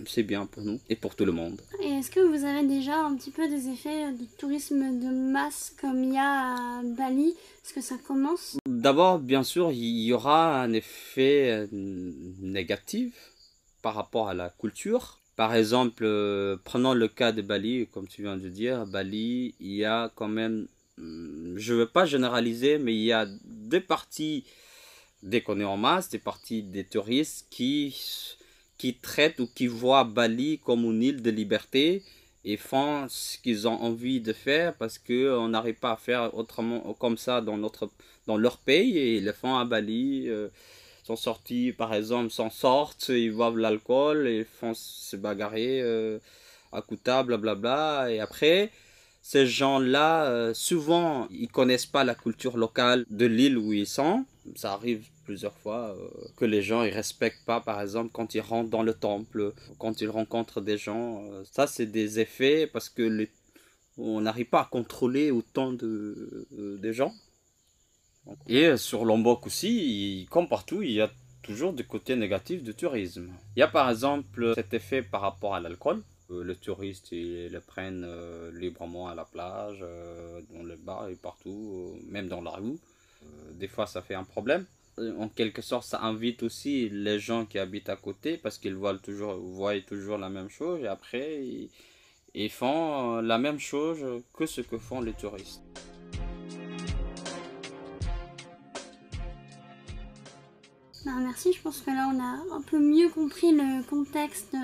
c'est 0.07 0.23
bien 0.23 0.47
pour 0.47 0.63
nous 0.63 0.81
et 0.89 0.97
pour 0.97 1.15
tout 1.15 1.25
le 1.25 1.33
monde. 1.33 1.61
Et 1.83 1.89
est-ce 1.89 2.11
que 2.11 2.21
vous 2.21 2.45
avez 2.45 2.67
déjà 2.67 2.97
un 2.97 3.17
petit 3.17 3.31
peu 3.31 3.49
des 3.49 3.69
effets 3.69 4.13
de 4.13 4.25
tourisme 4.39 4.99
de 5.01 5.11
masse 5.33 5.75
comme 5.81 6.05
il 6.05 6.15
y 6.15 6.19
a 6.19 6.79
à 6.79 6.83
Bali? 6.83 7.35
Est-ce 7.65 7.75
que 7.75 7.81
ça 7.81 7.97
commence? 8.07 8.57
D'abord, 8.67 9.19
bien 9.19 9.43
sûr, 9.43 9.71
il 9.73 10.05
y 10.05 10.13
aura 10.13 10.63
un 10.63 10.73
effet 10.73 11.51
euh, 11.51 11.67
négatif 12.41 13.13
par 13.83 13.95
rapport 13.95 14.29
à 14.29 14.35
la 14.35 14.51
culture. 14.51 15.21
Par 15.37 15.55
exemple, 15.55 16.03
euh, 16.05 16.57
prenons 16.65 16.95
le 16.95 17.09
cas 17.09 17.33
de 17.33 17.43
Bali, 17.43 17.87
comme 17.93 18.09
tu 18.09 18.23
viens 18.23 18.37
de 18.37 18.49
dire, 18.49 18.87
Bali, 18.87 19.55
il 19.61 19.73
y 19.75 19.85
a 19.85 20.11
quand 20.15 20.29
même, 20.29 20.67
hmm, 20.97 21.57
je 21.57 21.75
ne 21.75 21.79
veux 21.79 21.89
pas 21.89 22.07
généraliser, 22.07 22.79
mais 22.79 22.95
il 22.95 23.05
y 23.05 23.13
a 23.13 23.27
deux 23.45 23.81
parties, 23.81 24.45
dès 25.23 25.41
qu'on 25.41 25.61
est 25.61 25.65
en 25.65 25.77
masse, 25.77 26.09
des 26.09 26.19
parties 26.19 26.63
des 26.63 26.85
touristes 26.85 27.47
qui 27.51 27.95
qui 28.79 28.95
traitent 28.95 29.41
ou 29.41 29.47
qui 29.47 29.67
voient 29.67 30.05
Bali 30.05 30.61
comme 30.65 30.85
une 30.85 31.03
île 31.03 31.23
de 31.23 31.31
liberté 31.31 32.03
et 32.45 32.57
font 32.57 33.07
ce 33.09 33.37
qu'ils 33.39 33.69
ont 33.69 33.81
envie 33.83 34.21
de 34.21 34.33
faire 34.33 34.75
parce 34.75 34.99
qu'on 34.99 35.49
n'arrive 35.49 35.75
pas 35.75 35.93
à 35.93 35.97
faire 35.97 36.35
autrement 36.35 36.95
comme 36.95 37.19
ça 37.19 37.41
dans, 37.41 37.59
notre, 37.59 37.91
dans 38.27 38.37
leur 38.37 38.59
pays 38.59 38.97
et 38.97 39.17
ils 39.19 39.25
le 39.25 39.33
font 39.33 39.57
à 39.57 39.65
Bali. 39.65 40.29
Euh, 40.29 40.49
sont 41.09 41.17
sortis, 41.17 41.73
par 41.73 41.95
exemple, 41.95 42.31
s'en 42.31 42.51
sortent, 42.51 43.09
ils 43.09 43.33
boivent 43.33 43.57
l'alcool 43.57 44.29
et 44.29 44.45
font 44.45 44.75
se 44.75 45.17
bagarrer 45.17 45.81
euh, 45.81 46.19
à 46.71 46.83
table, 47.03 47.29
blablabla. 47.39 48.13
Et 48.13 48.21
après, 48.21 48.71
ces 49.23 49.47
gens-là, 49.47 50.27
euh, 50.27 50.53
souvent, 50.53 51.27
ils 51.31 51.49
connaissent 51.49 51.87
pas 51.87 52.05
la 52.05 52.15
culture 52.15 52.59
locale 52.59 53.07
de 53.09 53.25
l'île 53.25 53.57
où 53.57 53.73
ils 53.73 53.87
sont. 53.87 54.27
Ça 54.57 54.73
arrive 54.73 55.09
plusieurs 55.25 55.57
fois 55.57 55.97
euh, 55.97 56.09
que 56.37 56.45
les 56.45 56.63
gens 56.63 56.83
ils 56.83 56.93
respectent 56.93 57.45
pas, 57.45 57.61
par 57.61 57.81
exemple, 57.81 58.11
quand 58.13 58.35
ils 58.35 58.41
rentrent 58.41 58.71
dans 58.71 58.83
le 58.83 58.95
temple, 58.95 59.53
quand 59.79 60.01
ils 60.01 60.11
rencontrent 60.11 60.61
des 60.61 60.79
gens. 60.79 61.25
Euh, 61.25 61.43
ça, 61.51 61.67
c'est 61.67 61.87
des 61.87 62.21
effets 62.21 62.67
parce 62.67 62.89
que 62.89 63.03
les, 63.03 63.31
on 63.97 64.21
n'arrive 64.21 64.47
pas 64.47 64.63
à 64.63 64.65
contrôler 64.65 65.31
autant 65.31 65.73
de, 65.73 66.47
de 66.51 66.93
gens. 66.93 67.15
Et 68.47 68.77
sur 68.77 69.05
Lombok 69.05 69.47
aussi, 69.47 70.27
comme 70.31 70.49
partout, 70.49 70.83
il 70.83 70.93
y 70.93 71.01
a 71.01 71.11
toujours 71.43 71.73
des 71.73 71.85
côtés 71.85 72.15
négatifs 72.15 72.63
du 72.63 72.75
tourisme. 72.75 73.31
Il 73.57 73.61
y 73.61 73.63
a 73.63 73.69
par 73.69 73.91
exemple 73.91 74.53
cet 74.55 74.75
effet 74.75 75.03
par 75.03 75.23
rapport 75.23 75.55
à 75.55 75.61
l'alcool. 75.61 76.03
Euh, 76.31 76.45
les 76.45 76.57
touristes 76.57 77.11
ils 77.11 77.49
le 77.49 77.61
prennent 77.61 78.05
euh, 78.05 78.51
librement 78.53 79.09
à 79.09 79.15
la 79.15 79.25
plage, 79.25 79.79
euh, 79.83 80.43
dans 80.51 80.63
le 80.63 80.77
bar 80.77 81.09
et 81.09 81.17
partout, 81.17 81.99
même 82.07 82.29
dans 82.29 82.43
la 82.43 82.51
rue. 82.51 82.79
Des 83.53 83.69
fois, 83.69 83.87
ça 83.87 84.03
fait 84.03 84.15
un 84.15 84.25
problème. 84.25 84.65
En 85.19 85.29
quelque 85.29 85.63
sorte, 85.63 85.87
ça 85.87 86.01
invite 86.03 86.43
aussi 86.43 86.89
les 86.89 87.21
gens 87.21 87.47
qui 87.47 87.59
habitent 87.59 87.89
à 87.89 87.97
côté 87.97 88.37
parce 88.37 88.59
qu'ils 88.59 88.75
voient 88.75 88.99
toujours, 88.99 89.37
voient 89.37 89.81
toujours 89.81 90.19
la 90.19 90.29
même 90.29 90.49
chose 90.49 90.81
et 90.83 90.89
après, 90.89 91.45
ils, 91.45 91.71
ils 92.35 92.51
font 92.51 93.21
la 93.21 93.39
même 93.39 93.59
chose 93.59 94.23
que 94.35 94.47
ce 94.47 94.61
que 94.61 94.77
font 94.77 95.01
les 95.01 95.13
touristes. 95.13 95.63
Bah, 101.05 101.13
merci, 101.21 101.53
je 101.53 101.63
pense 101.63 101.81
que 101.81 101.91
là 101.91 102.11
on 102.13 102.21
a 102.21 102.57
un 102.57 102.63
peu 102.63 102.79
mieux 102.79 103.09
compris 103.09 103.53
le 103.53 103.83
contexte 103.85 104.57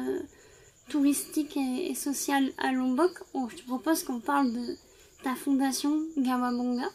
touristique 0.89 1.57
et, 1.57 1.95
social 1.95 2.53
à 2.59 2.73
Lombok, 2.73 3.13
je 3.51 3.57
te 3.57 3.67
propose 3.67 4.03
qu'on 4.03 4.21
parle 4.21 4.53
de 4.53 4.77
ta 5.23 5.35
fondation 5.35 6.03
Gawabonga. 6.19 6.89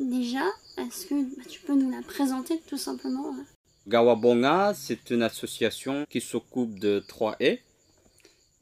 Déjà, 0.00 0.44
est-ce 0.78 1.06
que 1.06 1.36
bah, 1.36 1.42
tu 1.48 1.60
peux 1.60 1.74
nous 1.74 1.90
la 1.90 2.02
présenter 2.02 2.60
tout 2.68 2.78
simplement 2.78 3.34
Gawabonga, 3.88 4.74
c'est 4.74 5.10
une 5.10 5.22
association 5.22 6.06
qui 6.08 6.20
s'occupe 6.20 6.78
de 6.78 7.00
trois 7.00 7.36
E 7.40 7.58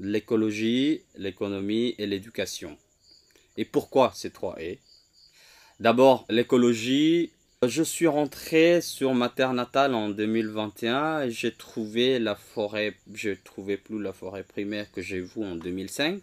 l'écologie, 0.01 1.03
l'économie 1.17 1.95
et 1.99 2.07
l'éducation. 2.07 2.77
Et 3.57 3.65
pourquoi 3.65 4.13
ces 4.15 4.31
trois 4.31 4.57
E? 4.61 4.77
D'abord, 5.79 6.25
l'écologie, 6.31 7.31
je 7.67 7.83
suis 7.83 8.07
rentré 8.07 8.81
sur 8.81 9.15
ma 9.15 9.29
terre 9.29 9.53
natale 9.53 9.95
en 9.95 10.09
2021 10.09 11.23
et 11.23 11.31
j'ai 11.31 11.53
trouvé 11.53 12.19
la 12.19 12.35
forêt, 12.35 12.95
je 13.13 13.31
trouvais 13.45 13.77
plus 13.77 14.01
la 14.01 14.13
forêt 14.13 14.43
primaire 14.43 14.91
que 14.93 15.03
j'ai 15.03 15.21
vue 15.21 15.45
en 15.45 15.57
2005. 15.57 16.23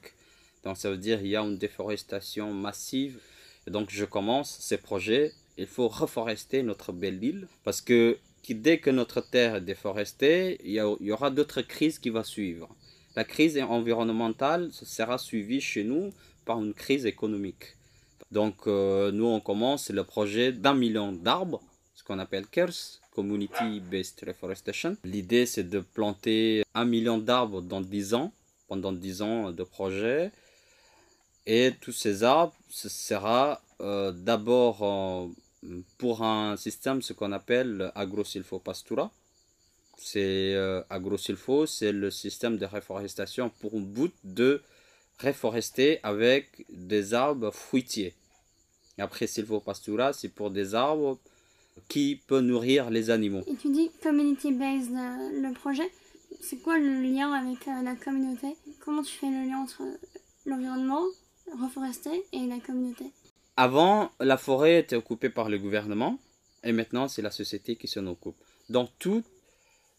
Donc 0.64 0.78
ça 0.78 0.90
veut 0.90 0.98
dire 0.98 1.20
qu'il 1.20 1.28
y 1.28 1.36
a 1.36 1.42
une 1.42 1.58
déforestation 1.58 2.54
massive. 2.54 3.20
Et 3.68 3.72
donc 3.72 3.90
je 3.92 4.06
commence 4.06 4.58
ces 4.60 4.78
projets. 4.78 5.34
Il 5.58 5.68
faut 5.68 5.90
reforester 5.90 6.64
notre 6.64 6.94
belle 6.94 7.24
île 7.24 7.48
parce 7.64 7.82
que 7.82 8.18
dès 8.50 8.80
que 8.80 8.90
notre 8.90 9.22
terre 9.22 9.56
est 9.56 9.62
déforestée, 9.62 10.58
il 10.64 10.72
y, 10.72 11.12
aura 11.12 11.30
d'autres 11.32 11.62
crises 11.62 12.00
qui 12.00 12.10
vont 12.10 12.24
suivre. 12.24 12.70
La 13.16 13.26
crise 13.26 13.58
environnementale 13.58 14.70
sera 14.72 15.18
suivie 15.18 15.60
chez 15.60 15.84
nous 15.84 16.14
par 16.46 16.60
une 16.64 16.74
crise 16.74 17.06
économique. 17.06 17.76
Donc 18.32 18.68
euh, 18.68 19.12
nous 19.12 19.26
on 19.26 19.40
commence 19.40 19.90
le 19.90 20.04
projet 20.04 20.52
d'un 20.52 20.74
million 20.74 21.12
d'arbres, 21.12 21.62
ce 21.96 22.04
qu'on 22.04 22.20
appelle 22.20 22.48
KERS, 22.48 23.02
Community 23.14 23.80
Based 23.80 24.24
Reforestation. 24.26 24.96
L'idée 25.04 25.46
c'est 25.46 25.64
de 25.64 25.80
planter 25.80 26.64
un 26.74 26.86
million 26.86 27.18
d'arbres 27.18 27.62
dans 27.62 27.82
10 27.82 28.14
ans, 28.14 28.32
pendant 28.68 28.94
10 28.94 29.22
ans 29.22 29.52
de 29.52 29.64
projet. 29.64 30.32
Et 31.48 31.74
tous 31.82 31.94
ces 31.94 32.24
arbres, 32.24 32.54
ce 32.70 32.90
sera 32.90 33.62
euh, 33.82 34.12
d'abord 34.12 35.32
pour 35.98 36.22
un 36.22 36.58
système 36.58 37.02
ce 37.02 37.14
qu'on 37.14 37.32
appelle 37.32 37.92
agro-silfo-pastura. 37.96 39.12
C'est 39.98 40.54
euh, 40.54 40.84
agro-silfo, 40.90 41.66
c'est 41.66 41.92
le 41.92 42.12
système 42.12 42.58
de 42.58 42.66
reforestation 42.66 43.50
pour 43.60 43.74
un 43.74 43.80
bout 43.80 44.12
de 44.24 44.62
reforester 45.20 46.00
avec 46.04 46.66
des 46.70 47.16
arbres 47.16 47.52
fruitiers. 47.52 48.14
Après, 49.00 49.26
silvopastura, 49.26 50.14
c'est 50.14 50.30
pour 50.30 50.52
des 50.52 50.76
arbres 50.76 51.18
qui 51.88 52.22
peuvent 52.28 52.44
nourrir 52.44 52.90
les 52.90 53.10
animaux. 53.10 53.44
Et 53.48 53.56
tu 53.56 53.72
dis 53.72 53.90
community-based, 54.04 54.92
euh, 54.92 55.42
le 55.42 55.54
projet, 55.54 55.90
c'est 56.42 56.58
quoi 56.58 56.78
le 56.78 57.02
lien 57.02 57.32
avec 57.32 57.68
euh, 57.68 57.82
la 57.84 57.96
communauté? 57.96 58.56
Comment 58.80 59.02
tu 59.02 59.14
fais 59.14 59.30
le 59.30 59.50
lien 59.50 59.60
entre 59.60 59.84
l'environnement 60.46 61.04
reforesté 61.62 62.24
et 62.34 62.46
la 62.48 62.60
communauté 62.60 63.06
Avant, 63.56 64.12
la 64.20 64.38
forêt 64.38 64.80
était 64.80 64.96
occupée 64.96 65.30
par 65.30 65.50
le 65.50 65.58
gouvernement 65.58 66.20
et 66.64 66.72
maintenant, 66.72 67.08
c'est 67.08 67.22
la 67.22 67.32
société 67.32 67.76
qui 67.76 67.88
s'en 67.88 68.06
occupe. 68.08 68.36
Donc, 68.70 68.90
tout, 69.00 69.24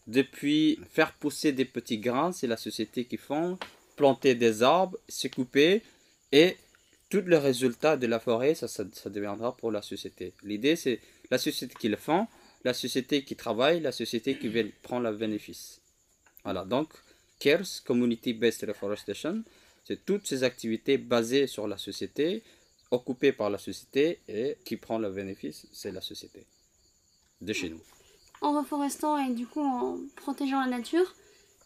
depuis 0.07 0.79
faire 0.91 1.13
pousser 1.13 1.51
des 1.51 1.65
petits 1.65 1.97
grains, 1.97 2.31
c'est 2.31 2.47
la 2.47 2.57
société 2.57 3.05
qui 3.05 3.17
font 3.17 3.57
planter 3.95 4.35
des 4.35 4.63
arbres, 4.63 4.97
se 5.07 5.27
couper 5.27 5.81
et 6.31 6.57
tout 7.09 7.23
le 7.25 7.37
résultat 7.37 7.97
de 7.97 8.07
la 8.07 8.19
forêt, 8.19 8.53
ça, 8.53 8.67
ça, 8.67 8.83
deviendra 9.09 9.57
pour 9.57 9.71
la 9.71 9.81
société. 9.81 10.33
L'idée, 10.43 10.75
c'est 10.75 10.99
la 11.31 11.37
société 11.37 11.73
qui 11.79 11.89
le 11.89 11.97
fait, 11.97 12.21
la 12.63 12.73
société 12.73 13.23
qui 13.23 13.35
travaille, 13.35 13.79
la 13.79 13.91
société 13.91 14.37
qui 14.37 14.49
prend 14.83 14.99
le 14.99 15.11
bénéfice. 15.11 15.81
Voilà, 16.43 16.65
donc 16.65 16.89
CARES, 17.39 17.81
Community 17.83 18.33
Based 18.33 18.63
Reforestation, 18.67 19.43
c'est 19.85 20.05
toutes 20.05 20.27
ces 20.27 20.43
activités 20.43 20.97
basées 20.97 21.47
sur 21.47 21.67
la 21.67 21.77
société, 21.77 22.43
occupées 22.91 23.31
par 23.31 23.49
la 23.49 23.57
société 23.57 24.19
et 24.27 24.57
qui 24.65 24.77
prend 24.77 24.97
le 24.97 25.09
bénéfice, 25.09 25.67
c'est 25.71 25.91
la 25.91 26.01
société 26.01 26.45
de 27.41 27.53
chez 27.53 27.69
nous. 27.69 27.81
En 28.41 28.57
reforestant 28.57 29.17
et 29.17 29.33
du 29.33 29.45
coup 29.45 29.61
en 29.61 29.99
protégeant 30.15 30.61
la 30.61 30.67
nature, 30.67 31.15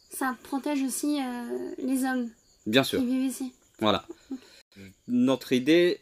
ça 0.10 0.38
protège 0.44 0.82
aussi 0.84 1.20
euh, 1.22 1.76
les 1.78 2.04
hommes 2.04 2.30
Bien 2.66 2.84
sûr. 2.84 3.00
qui 3.00 3.06
vivent 3.06 3.26
ici. 3.30 3.54
Voilà. 3.80 4.06
Notre 5.08 5.54
idée, 5.54 6.00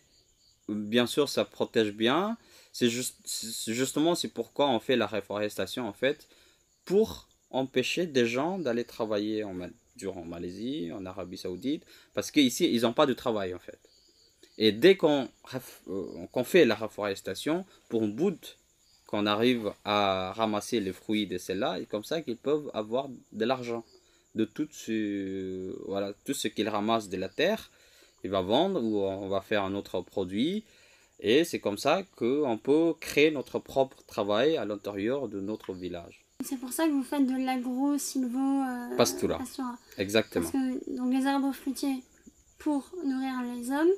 bien 0.70 1.08
sûr, 1.08 1.30
ça 1.30 1.46
protège 1.46 1.92
bien. 1.92 2.38
C'est 2.74 2.90
juste, 2.90 3.18
justement 3.68 4.16
c'est 4.16 4.30
pourquoi 4.30 4.70
on 4.70 4.80
fait 4.80 4.96
la 4.96 5.08
réforestation 5.08 5.88
en 5.88 5.94
fait 5.94 6.28
pour 6.86 7.28
empêcher 7.50 8.08
des 8.08 8.26
gens 8.26 8.58
d'aller 8.60 8.86
travailler 8.86 9.44
en, 9.44 9.60
en 10.08 10.26
Malaisie, 10.26 10.92
en 10.94 11.06
Arabie 11.06 11.38
Saoudite, 11.38 11.84
parce 12.14 12.32
qu'ici 12.32 12.72
ils 12.74 12.82
n'ont 12.82 12.94
pas 12.94 13.06
de 13.06 13.14
travail 13.14 13.54
en 13.54 13.60
fait. 13.60 13.80
Et 14.58 14.72
dès 14.72 14.96
qu'on 14.96 15.28
euh, 15.88 16.44
fait 16.44 16.66
la 16.66 16.76
réforestation, 16.76 17.66
pour 17.90 18.04
un 18.04 18.08
bout 18.08 18.58
qu'on 19.08 19.26
arrive 19.26 19.74
à 19.86 20.34
ramasser 20.34 20.80
les 20.80 20.94
fruits 20.94 21.28
de 21.28 21.38
celles-là, 21.38 21.80
et 21.80 21.86
comme 21.86 22.04
ça 22.04 22.22
qu'ils 22.22 22.38
peuvent 22.38 22.70
avoir 22.74 23.10
de 23.32 23.46
l'argent 23.46 23.84
de 24.36 24.46
tout 24.46 24.68
ce, 24.72 25.76
voilà, 25.88 26.14
tout 26.26 26.34
ce 26.34 26.48
qu'ils 26.48 26.70
ramassent 26.70 27.10
de 27.10 27.18
la 27.18 27.30
terre, 27.30 27.72
il 28.24 28.30
va 28.30 28.42
vendre 28.42 28.82
ou 28.82 29.00
on 29.00 29.28
va 29.30 29.42
faire 29.42 29.64
un 29.64 29.76
autre 29.76 30.02
produit. 30.02 30.64
Et 31.20 31.44
c'est 31.44 31.60
comme 31.60 31.78
ça 31.78 32.04
qu'on 32.16 32.58
peut 32.58 32.94
créer 33.00 33.32
notre 33.32 33.60
propre 33.60 34.04
travail 34.08 34.58
à 34.58 34.66
l'intérieur 34.66 35.28
de 35.28 35.40
notre 35.40 35.74
village. 35.74 36.21
C'est 36.44 36.58
pour 36.58 36.72
ça 36.74 36.86
que 36.86 36.92
vous 36.92 37.04
faites 37.04 37.26
de 37.26 37.46
l'agro-silvo 37.46 38.38
euh, 38.38 38.96
pastura. 38.96 39.40
Exactement. 39.98 40.50
Parce 40.50 40.54
que 40.54 40.96
donc 40.96 41.14
les 41.14 41.26
arbres 41.26 41.52
fruitiers 41.54 42.04
pour 42.58 42.92
nourrir 43.04 43.34
les 43.56 43.72
hommes 43.72 43.92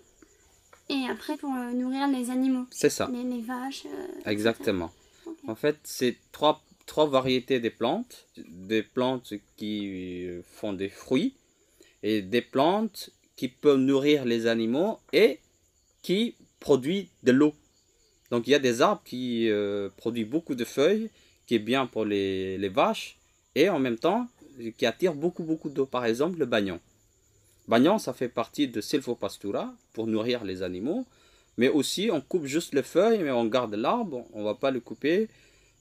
et 0.89 1.05
après 1.09 1.38
pour 1.38 1.53
euh, 1.53 1.71
nourrir 1.71 2.07
les 2.07 2.29
animaux. 2.29 2.65
C'est 2.71 2.89
ça. 2.89 3.09
Les, 3.12 3.41
vaches. 3.41 3.85
Euh, 3.85 4.29
Exactement. 4.29 4.91
En 5.47 5.55
fait, 5.55 5.77
c'est 5.83 6.17
trois 6.31 6.63
trois 6.85 7.07
variétés 7.07 7.62
de 7.62 7.69
plantes, 7.69 8.27
des 8.38 8.83
plantes 8.83 9.33
qui 9.55 10.27
font 10.43 10.73
des 10.73 10.89
fruits 10.89 11.33
et 12.03 12.21
des 12.21 12.41
plantes 12.41 13.09
qui 13.35 13.47
peuvent 13.47 13.79
nourrir 13.79 14.25
les 14.25 14.47
animaux 14.47 15.00
et 15.13 15.39
qui 16.01 16.35
produisent 16.59 17.07
de 17.23 17.31
l'eau. 17.31 17.53
Donc 18.29 18.47
il 18.47 18.51
y 18.51 18.55
a 18.55 18.59
des 18.59 18.81
arbres 18.81 19.01
qui 19.05 19.50
euh, 19.50 19.89
produisent 19.97 20.27
beaucoup 20.27 20.55
de 20.55 20.65
feuilles, 20.65 21.09
qui 21.45 21.55
est 21.55 21.59
bien 21.59 21.85
pour 21.85 22.05
les, 22.05 22.69
vaches, 22.69 23.17
et 23.55 23.69
en 23.69 23.79
même 23.79 23.97
temps 23.97 24.27
qui 24.77 24.85
attire 24.85 25.15
beaucoup 25.15 25.43
beaucoup 25.43 25.69
d'eau. 25.69 25.85
Par 25.85 26.05
exemple 26.05 26.39
le 26.39 26.45
bagnon. 26.45 26.79
Bagnon, 27.67 27.97
ça 27.97 28.13
fait 28.13 28.27
partie 28.29 28.67
de 28.67 28.81
Silvopastura 28.81 29.73
pour 29.93 30.05
nourrir 30.07 30.43
les 30.43 30.63
animaux, 30.63 31.05
mais 31.57 31.69
aussi 31.69 32.09
on 32.12 32.19
coupe 32.21 32.45
juste 32.45 32.73
les 32.73 32.83
feuilles, 32.83 33.19
mais 33.23 33.31
on 33.31 33.45
garde 33.45 33.73
l'arbre, 33.75 34.25
on 34.33 34.39
ne 34.39 34.45
va 34.45 34.55
pas 34.55 34.71
le 34.71 34.79
couper 34.79 35.29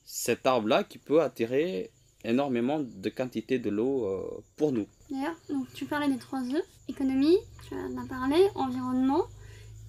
cet 0.05 0.47
arbre-là 0.47 0.85
qui 0.85 0.99
peut 0.99 1.23
attirer 1.23 1.91
énormément 2.25 2.81
de 2.81 3.09
quantité 3.09 3.59
de 3.59 3.71
l'eau 3.71 4.07
euh, 4.07 4.43
pour 4.57 4.73
nous. 4.73 4.87
D'ailleurs, 5.11 5.37
tu 5.75 5.85
parlais 5.87 6.09
des 6.09 6.19
trois 6.19 6.41
E, 6.41 6.63
économie, 6.89 7.37
tu 7.69 7.75
en 7.75 7.97
as 7.99 8.07
parlé, 8.07 8.37
environnement. 8.55 9.25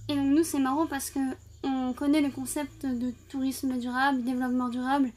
Et 0.10 0.16
donc 0.16 0.36
nous 0.36 0.44
c'est 0.44 0.60
marrant 0.60 0.88
parce 0.88 1.10
que 1.10 1.20
on 1.64 1.94
connaît 1.94 2.22
le 2.22 2.30
concept 2.30 2.86
de 2.86 3.14
tourisme 3.30 3.78
durable, 3.78 4.24
développement 4.24 4.68
durable, 4.68 5.10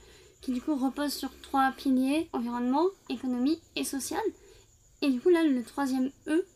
qui 0.46 0.52
du 0.52 0.60
coup 0.60 0.76
repose 0.76 1.12
sur 1.12 1.30
trois 1.42 1.72
piliers, 1.76 2.28
environnement, 2.32 2.86
économie 3.10 3.60
et 3.74 3.82
social. 3.82 4.22
Et 5.02 5.10
du 5.10 5.20
coup 5.20 5.28
là, 5.28 5.42
le 5.42 5.64
troisième 5.64 6.12
E. 6.28 6.46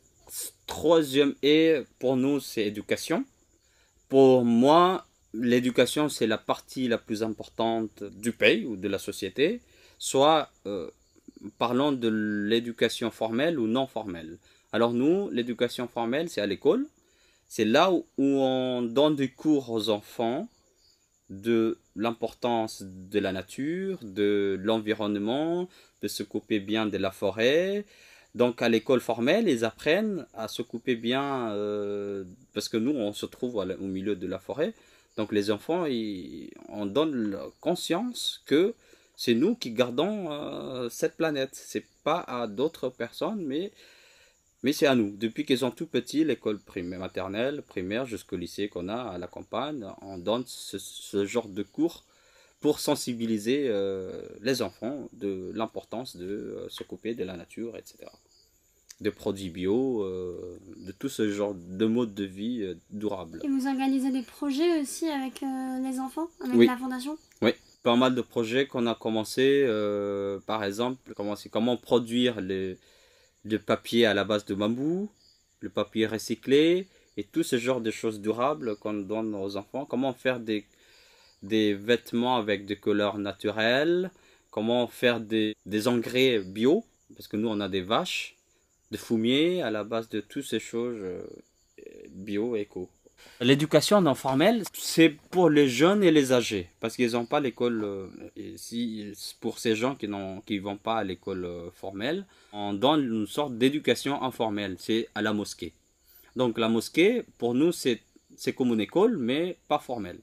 Troisième 0.68 1.34
E, 1.44 1.84
pour 1.98 2.16
nous, 2.16 2.38
c'est 2.38 2.64
éducation. 2.64 3.24
Pour 4.08 4.44
moi, 4.44 5.08
l'éducation, 5.34 6.08
c'est 6.08 6.28
la 6.28 6.38
partie 6.38 6.86
la 6.86 6.98
plus 6.98 7.24
importante 7.24 8.04
du 8.04 8.30
pays 8.30 8.64
ou 8.64 8.76
de 8.76 8.86
la 8.86 9.00
société, 9.00 9.60
soit 9.98 10.52
euh, 10.66 10.88
parlant 11.58 11.90
de 11.90 12.06
l'éducation 12.48 13.10
formelle 13.10 13.58
ou 13.58 13.66
non 13.66 13.88
formelle. 13.88 14.38
Alors 14.72 14.92
nous, 14.92 15.30
l'éducation 15.30 15.88
formelle, 15.88 16.28
c'est 16.28 16.40
à 16.40 16.46
l'école. 16.46 16.86
C'est 17.48 17.64
là 17.64 17.90
où, 17.90 18.04
on 18.18 18.82
donne 18.82 19.16
des 19.16 19.30
cours 19.30 19.68
aux 19.68 19.88
enfants 19.88 20.48
de 21.30 21.78
l'importance 21.96 22.82
de 22.82 23.18
la 23.18 23.32
nature, 23.32 23.98
de 24.02 24.58
l'environnement, 24.62 25.68
de 26.02 26.08
se 26.08 26.22
couper 26.22 26.60
bien 26.60 26.86
de 26.86 26.98
la 26.98 27.10
forêt. 27.10 27.84
Donc 28.34 28.62
à 28.62 28.68
l'école 28.68 29.00
formelle, 29.00 29.48
ils 29.48 29.64
apprennent 29.64 30.26
à 30.34 30.48
se 30.48 30.62
couper 30.62 30.96
bien, 30.96 31.50
euh, 31.52 32.24
parce 32.52 32.68
que 32.68 32.76
nous, 32.76 32.92
on 32.92 33.12
se 33.12 33.26
trouve 33.26 33.56
au 33.56 33.86
milieu 33.86 34.16
de 34.16 34.26
la 34.26 34.38
forêt. 34.38 34.74
Donc 35.16 35.32
les 35.32 35.50
enfants, 35.50 35.86
on 36.68 36.86
donne 36.86 37.36
conscience 37.60 38.42
que 38.46 38.74
c'est 39.16 39.34
nous 39.34 39.54
qui 39.54 39.72
gardons 39.72 40.30
euh, 40.30 40.88
cette 40.88 41.16
planète. 41.16 41.50
C'est 41.52 41.84
pas 42.04 42.20
à 42.20 42.46
d'autres 42.46 42.88
personnes, 42.88 43.44
mais, 43.44 43.72
mais 44.62 44.72
c'est 44.72 44.86
à 44.86 44.94
nous. 44.94 45.16
Depuis 45.16 45.44
qu'ils 45.44 45.58
sont 45.58 45.70
tout 45.70 45.86
petits, 45.86 46.24
l'école 46.24 46.58
primaire, 46.58 46.98
maternelle, 46.98 47.62
primaire, 47.62 48.06
jusqu'au 48.06 48.36
lycée 48.36 48.68
qu'on 48.68 48.88
a 48.88 48.96
à 48.96 49.18
la 49.18 49.26
campagne, 49.26 49.86
on 50.02 50.18
donne 50.18 50.44
ce, 50.46 51.24
genre 51.24 51.48
de 51.48 51.62
cours 51.62 52.04
pour 52.60 52.78
sensibiliser 52.78 53.66
euh, 53.68 54.22
les 54.42 54.60
enfants 54.60 55.08
de 55.14 55.50
l'importance 55.54 56.16
de 56.16 56.26
euh, 56.26 56.68
se 56.68 56.84
couper 56.84 57.14
de 57.14 57.24
la 57.24 57.36
nature, 57.36 57.76
etc 57.76 58.06
de 59.00 59.08
produits 59.08 59.48
bio, 59.48 60.02
euh, 60.02 60.58
de 60.76 60.92
tout 60.92 61.08
ce 61.08 61.30
genre 61.30 61.54
de 61.54 61.86
mode 61.86 62.12
de 62.12 62.24
vie 62.24 62.62
euh, 62.62 62.74
durable. 62.90 63.40
Et 63.42 63.48
vous 63.48 63.66
organisez 63.66 64.10
des 64.10 64.20
projets 64.20 64.78
aussi 64.78 65.08
avec 65.08 65.40
les 65.40 65.98
enfants, 65.98 66.28
avec 66.44 66.68
la 66.68 66.76
fondation? 66.76 67.16
Oui, 67.40 67.52
pas 67.82 67.96
mal 67.96 68.14
de 68.14 68.20
projets 68.20 68.66
qu'on 68.66 68.86
a 68.86 68.94
commencé, 68.94 69.64
par 70.46 70.64
exemple, 70.64 71.14
comment, 71.16 71.34
comment 71.50 71.78
produire 71.78 72.42
le, 72.42 72.76
le 73.44 73.58
papier 73.58 74.06
à 74.06 74.14
la 74.14 74.24
base 74.24 74.44
de 74.44 74.54
bambou, 74.54 75.10
le 75.60 75.70
papier 75.70 76.06
recyclé, 76.06 76.86
et 77.16 77.24
tout 77.24 77.42
ce 77.42 77.58
genre 77.58 77.80
de 77.80 77.90
choses 77.90 78.20
durables 78.20 78.76
qu'on 78.76 78.94
donne 78.94 79.34
aux 79.34 79.56
enfants, 79.56 79.84
comment 79.84 80.12
faire 80.12 80.40
des, 80.40 80.64
des 81.42 81.74
vêtements 81.74 82.36
avec 82.36 82.66
des 82.66 82.76
couleurs 82.76 83.18
naturelles, 83.18 84.10
comment 84.50 84.86
faire 84.86 85.20
des, 85.20 85.56
des 85.66 85.88
engrais 85.88 86.40
bio, 86.40 86.84
parce 87.14 87.28
que 87.28 87.36
nous 87.36 87.48
on 87.48 87.60
a 87.60 87.68
des 87.68 87.82
vaches, 87.82 88.36
de 88.90 88.96
fumier 88.96 89.62
à 89.62 89.70
la 89.70 89.84
base 89.84 90.08
de 90.08 90.20
toutes 90.20 90.44
ces 90.44 90.60
choses 90.60 90.98
euh, 91.00 91.22
bio, 92.08 92.56
éco. 92.56 92.88
L'éducation 93.42 94.02
non 94.02 94.14
formelle, 94.14 94.64
c'est 94.74 95.08
pour 95.30 95.48
les 95.48 95.66
jeunes 95.66 96.04
et 96.04 96.10
les 96.10 96.32
âgés, 96.32 96.68
parce 96.78 96.94
qu'ils 96.94 97.12
n'ont 97.12 97.24
pas 97.24 97.40
l'école. 97.40 97.82
Euh, 97.82 98.06
si, 98.56 99.12
pour 99.40 99.58
ces 99.58 99.74
gens 99.74 99.94
qui 99.94 100.08
ne 100.08 100.40
qui 100.42 100.58
vont 100.58 100.76
pas 100.76 100.98
à 100.98 101.04
l'école 101.04 101.46
euh, 101.46 101.70
formelle, 101.70 102.26
on 102.52 102.74
donne 102.74 103.02
une 103.02 103.26
sorte 103.26 103.56
d'éducation 103.56 104.22
informelle, 104.22 104.76
c'est 104.78 105.08
à 105.14 105.22
la 105.22 105.32
mosquée. 105.32 105.72
Donc 106.36 106.58
la 106.58 106.68
mosquée, 106.68 107.24
pour 107.38 107.54
nous, 107.54 107.72
c'est 107.72 108.02
comme 108.54 108.74
une 108.74 108.80
école, 108.80 109.16
mais 109.16 109.56
pas 109.68 109.78
formelle. 109.78 110.18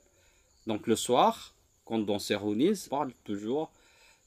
Donc 0.67 0.85
le 0.85 0.95
soir, 0.95 1.55
quand 1.85 2.07
on 2.09 2.19
se 2.19 2.35
réunit, 2.35 2.73
on 2.85 2.89
parle 2.89 3.11
toujours 3.23 3.71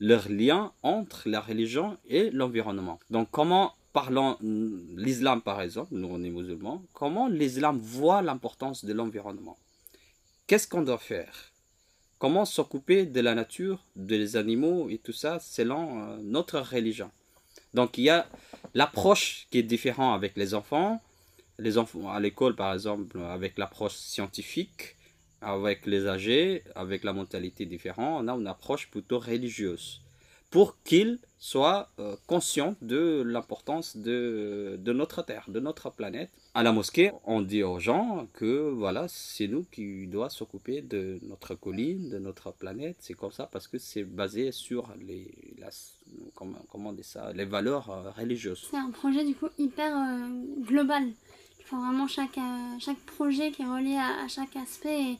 leur 0.01 0.29
lien 0.29 0.73
entre 0.83 1.29
la 1.29 1.41
religion 1.41 1.97
et 2.09 2.31
l'environnement. 2.31 2.99
Donc 3.11 3.29
comment 3.31 3.75
parlant 3.93 4.39
l'islam 4.41 5.43
par 5.43 5.61
exemple, 5.61 5.95
nous 5.95 6.09
on 6.11 6.23
est 6.23 6.31
musulmans, 6.31 6.83
comment 6.93 7.29
l'islam 7.29 7.79
voit 7.79 8.23
l'importance 8.23 8.85
de 8.85 8.93
l'environnement? 8.93 9.59
Qu'est-ce 10.47 10.69
qu'on 10.69 10.83
doit 10.83 10.99
faire? 10.99 11.53
Comment 12.19 12.45
s'occuper 12.45 13.07
de 13.07 13.21
la 13.21 13.35
nature, 13.35 13.83
des 13.97 14.37
animaux 14.37 14.91
et 14.91 14.99
tout 14.99 15.13
ça 15.13 15.39
selon 15.41 16.03
euh, 16.03 16.19
notre 16.23 16.61
religion? 16.61 17.11
Donc 17.73 17.99
il 17.99 18.05
y 18.05 18.11
a 18.11 18.27
l'approche 18.75 19.47
qui 19.51 19.59
est 19.59 19.63
différente 19.63 20.15
avec 20.15 20.37
les 20.37 20.55
enfants, 20.55 21.01
les 21.59 21.79
enfants 21.79 22.11
à 22.11 22.21
l'école 22.21 22.55
par 22.57 22.75
exemple 22.75 23.19
avec 23.21 23.59
l'approche 23.59 23.95
scientifique, 23.95 24.97
avec 25.41 25.87
les 25.87 26.07
âgés, 26.07 26.63
avec 26.75 27.05
la 27.05 27.13
mentalité 27.13 27.65
différente, 27.65 28.25
on 28.25 28.29
a 28.29 28.35
une 28.35 28.47
approche 28.47 28.91
plutôt 28.91 29.19
religieuse 29.19 30.01
pour 30.51 30.77
qu'ils 30.83 31.19
soient 31.39 31.89
euh, 31.99 32.17
conscients 32.27 32.75
de 32.83 33.23
l'importance 33.25 33.97
de, 33.97 34.79
notre 34.85 35.23
Terre, 35.23 35.45
de 35.49 35.59
notre 35.59 35.91
planète. 35.91 36.31
À 36.55 36.63
la 36.63 36.73
mosquée, 36.73 37.13
on 37.25 37.41
dit 37.41 37.63
aux 37.63 37.79
gens 37.79 38.29
que 38.35 38.69
voilà, 38.69 39.07
c'est 39.09 39.47
nous 39.47 39.65
qui 39.73 40.07
doit 40.07 40.29
s'occuper 40.29 40.83
de 40.83 41.19
notre 41.23 41.55
colline, 41.55 42.11
de 42.11 42.19
notre 42.19 42.53
planète. 42.53 42.97
C'est 42.99 43.15
comme 43.15 43.33
ça 43.33 43.47
parce 43.51 43.69
que 43.69 43.79
c'est 43.79 44.05
basé 44.05 44.53
sur 44.53 44.93
les, 45.01 45.31
comment, 46.35 46.59
comment 46.69 46.95
ça, 47.03 47.33
les 47.33 47.47
valeurs 47.47 47.89
euh, 47.91 48.11
religieuses. 48.11 48.67
C'est 48.71 48.77
un 48.77 48.91
projet 48.91 49.25
du 49.25 49.35
coup 49.35 49.49
hyper 49.57 49.97
euh, 49.97 50.29
global. 50.67 51.05
Il 51.61 51.65
faut 51.65 51.77
vraiment 51.79 52.09
chaque, 52.09 52.39
chaque 52.81 52.99
projet 53.17 53.53
qui 53.53 53.63
est 53.63 53.67
relié 53.67 53.97
à, 53.97 54.27
chaque 54.27 54.57
aspect 54.57 55.13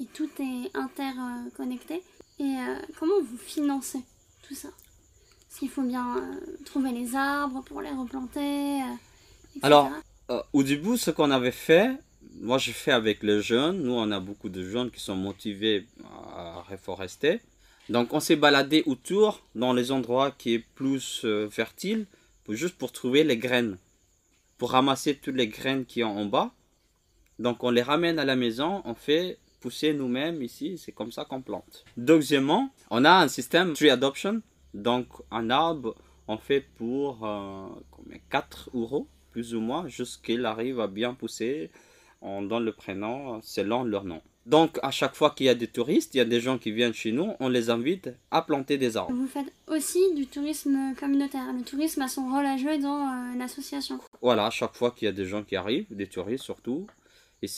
et, 0.00 0.06
tout 0.14 0.30
est 0.38 0.70
interconnecté. 0.74 2.02
Et 2.38 2.54
comment 2.98 3.20
vous 3.22 3.38
financez? 3.38 4.00
Tout 4.46 4.54
ça. 4.54 4.68
Parce 5.48 5.58
qu'il 5.60 5.68
faut 5.68 5.82
bien 5.82 6.18
euh, 6.18 6.40
trouver 6.64 6.92
les 6.92 7.14
arbres 7.14 7.62
pour 7.64 7.80
les 7.80 7.90
replanter. 7.90 8.82
Euh, 8.82 9.60
Alors, 9.62 9.90
euh, 10.30 10.42
au 10.52 10.62
début, 10.62 10.98
ce 10.98 11.10
qu'on 11.10 11.30
avait 11.30 11.50
fait, 11.50 11.92
moi 12.40 12.58
je 12.58 12.72
fais 12.72 12.92
avec 12.92 13.22
les 13.22 13.40
jeunes, 13.40 13.82
nous 13.82 13.92
on 13.92 14.10
a 14.10 14.20
beaucoup 14.20 14.48
de 14.48 14.68
jeunes 14.68 14.90
qui 14.90 15.00
sont 15.00 15.16
motivés 15.16 15.86
à 16.34 16.62
reforester. 16.68 17.40
Donc 17.88 18.12
on 18.12 18.20
s'est 18.20 18.36
baladé 18.36 18.82
autour 18.86 19.40
dans 19.54 19.72
les 19.72 19.92
endroits 19.92 20.32
qui 20.32 20.54
est 20.54 20.64
plus 20.74 21.24
fertiles, 21.50 22.06
juste 22.48 22.76
pour 22.76 22.92
trouver 22.92 23.24
les 23.24 23.36
graines, 23.36 23.78
pour 24.58 24.72
ramasser 24.72 25.14
toutes 25.14 25.36
les 25.36 25.48
graines 25.48 25.86
qui 25.86 26.00
sont 26.00 26.08
en 26.08 26.26
bas. 26.26 26.50
Donc 27.38 27.62
on 27.62 27.70
les 27.70 27.82
ramène 27.82 28.18
à 28.18 28.24
la 28.24 28.34
maison, 28.34 28.82
on 28.84 28.94
fait 28.94 29.38
pousser 29.60 29.92
nous-mêmes 29.92 30.42
ici, 30.42 30.78
c'est 30.78 30.92
comme 30.92 31.12
ça 31.12 31.24
qu'on 31.24 31.42
plante. 31.42 31.84
Deuxièmement, 31.96 32.70
on 32.90 33.04
a 33.04 33.12
un 33.12 33.28
système 33.28 33.72
tree 33.72 33.90
adoption, 33.90 34.42
donc 34.74 35.06
un 35.30 35.50
arbre 35.50 35.94
on 36.28 36.38
fait 36.38 36.60
pour 36.60 37.20
4 38.30 38.70
euh, 38.74 38.78
euros 38.80 39.06
plus 39.30 39.54
ou 39.54 39.60
moins 39.60 39.86
jusqu'il 39.88 40.44
arrive 40.44 40.80
à 40.80 40.86
bien 40.86 41.14
pousser. 41.14 41.70
On 42.22 42.42
donne 42.42 42.64
le 42.64 42.72
prénom 42.72 43.40
selon 43.42 43.84
leur 43.84 44.04
nom. 44.04 44.22
Donc 44.46 44.78
à 44.82 44.90
chaque 44.90 45.14
fois 45.14 45.30
qu'il 45.30 45.46
y 45.46 45.48
a 45.48 45.54
des 45.54 45.66
touristes, 45.66 46.14
il 46.14 46.18
y 46.18 46.20
a 46.20 46.24
des 46.24 46.40
gens 46.40 46.56
qui 46.56 46.70
viennent 46.70 46.94
chez 46.94 47.12
nous, 47.12 47.32
on 47.40 47.48
les 47.48 47.68
invite 47.68 48.10
à 48.30 48.42
planter 48.42 48.78
des 48.78 48.96
arbres. 48.96 49.12
Vous 49.12 49.26
faites 49.26 49.52
aussi 49.66 50.14
du 50.14 50.26
tourisme 50.26 50.94
communautaire. 50.98 51.52
Le 51.52 51.64
tourisme 51.64 52.02
a 52.02 52.08
son 52.08 52.30
rôle 52.30 52.46
à 52.46 52.56
jouer 52.56 52.78
dans 52.78 53.08
euh, 53.08 53.38
l'association. 53.38 53.98
Voilà, 54.22 54.46
à 54.46 54.50
chaque 54.50 54.74
fois 54.74 54.92
qu'il 54.92 55.06
y 55.06 55.08
a 55.08 55.12
des 55.12 55.26
gens 55.26 55.42
qui 55.42 55.56
arrivent, 55.56 55.86
des 55.90 56.06
touristes 56.06 56.44
surtout, 56.44 56.86
et 57.42 57.48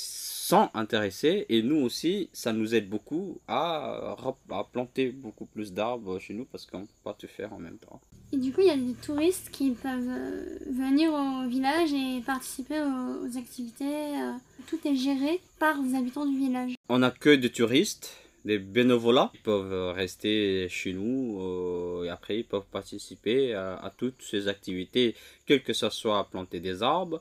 sont 0.48 0.70
intéressés. 0.72 1.44
Et 1.50 1.62
nous 1.62 1.76
aussi, 1.76 2.30
ça 2.32 2.52
nous 2.54 2.74
aide 2.74 2.88
beaucoup 2.88 3.38
à, 3.46 4.16
à 4.50 4.64
planter 4.64 5.10
beaucoup 5.10 5.44
plus 5.44 5.72
d'arbres 5.74 6.18
chez 6.18 6.32
nous 6.32 6.46
parce 6.46 6.64
qu'on 6.64 6.80
ne 6.80 6.86
peut 6.86 7.02
pas 7.04 7.12
tout 7.12 7.28
faire 7.28 7.52
en 7.52 7.58
même 7.58 7.76
temps. 7.76 8.00
Et 8.32 8.38
du 8.38 8.52
coup, 8.52 8.62
il 8.62 8.68
y 8.68 8.70
a 8.70 8.76
des 8.76 8.94
touristes 8.94 9.50
qui 9.50 9.70
peuvent 9.72 10.08
euh, 10.08 10.58
venir 10.70 11.12
au 11.12 11.48
village 11.48 11.92
et 11.92 12.22
participer 12.24 12.80
aux, 12.80 13.36
activités. 13.36 13.84
Euh, 13.84 14.32
tout 14.66 14.78
est 14.86 14.96
géré 14.96 15.40
par 15.58 15.80
les 15.82 15.94
habitants 15.94 16.26
du 16.26 16.38
village. 16.38 16.74
On 16.88 17.02
accueille 17.02 17.38
des 17.38 17.50
touristes, 17.50 18.14
des 18.46 18.58
bénévolats. 18.58 19.30
Ils 19.34 19.40
peuvent 19.40 19.92
rester 19.94 20.66
chez 20.70 20.94
nous 20.94 21.40
euh, 21.42 22.04
et 22.04 22.08
après 22.08 22.38
ils 22.38 22.44
peuvent 22.44 22.70
participer 22.72 23.54
à, 23.54 23.76
à, 23.76 23.90
toutes 23.90 24.22
ces 24.22 24.48
activités, 24.48 25.14
quel 25.46 25.62
que 25.62 25.74
ce 25.74 25.90
soit 25.90 26.26
planter 26.30 26.60
des 26.60 26.82
arbres, 26.82 27.20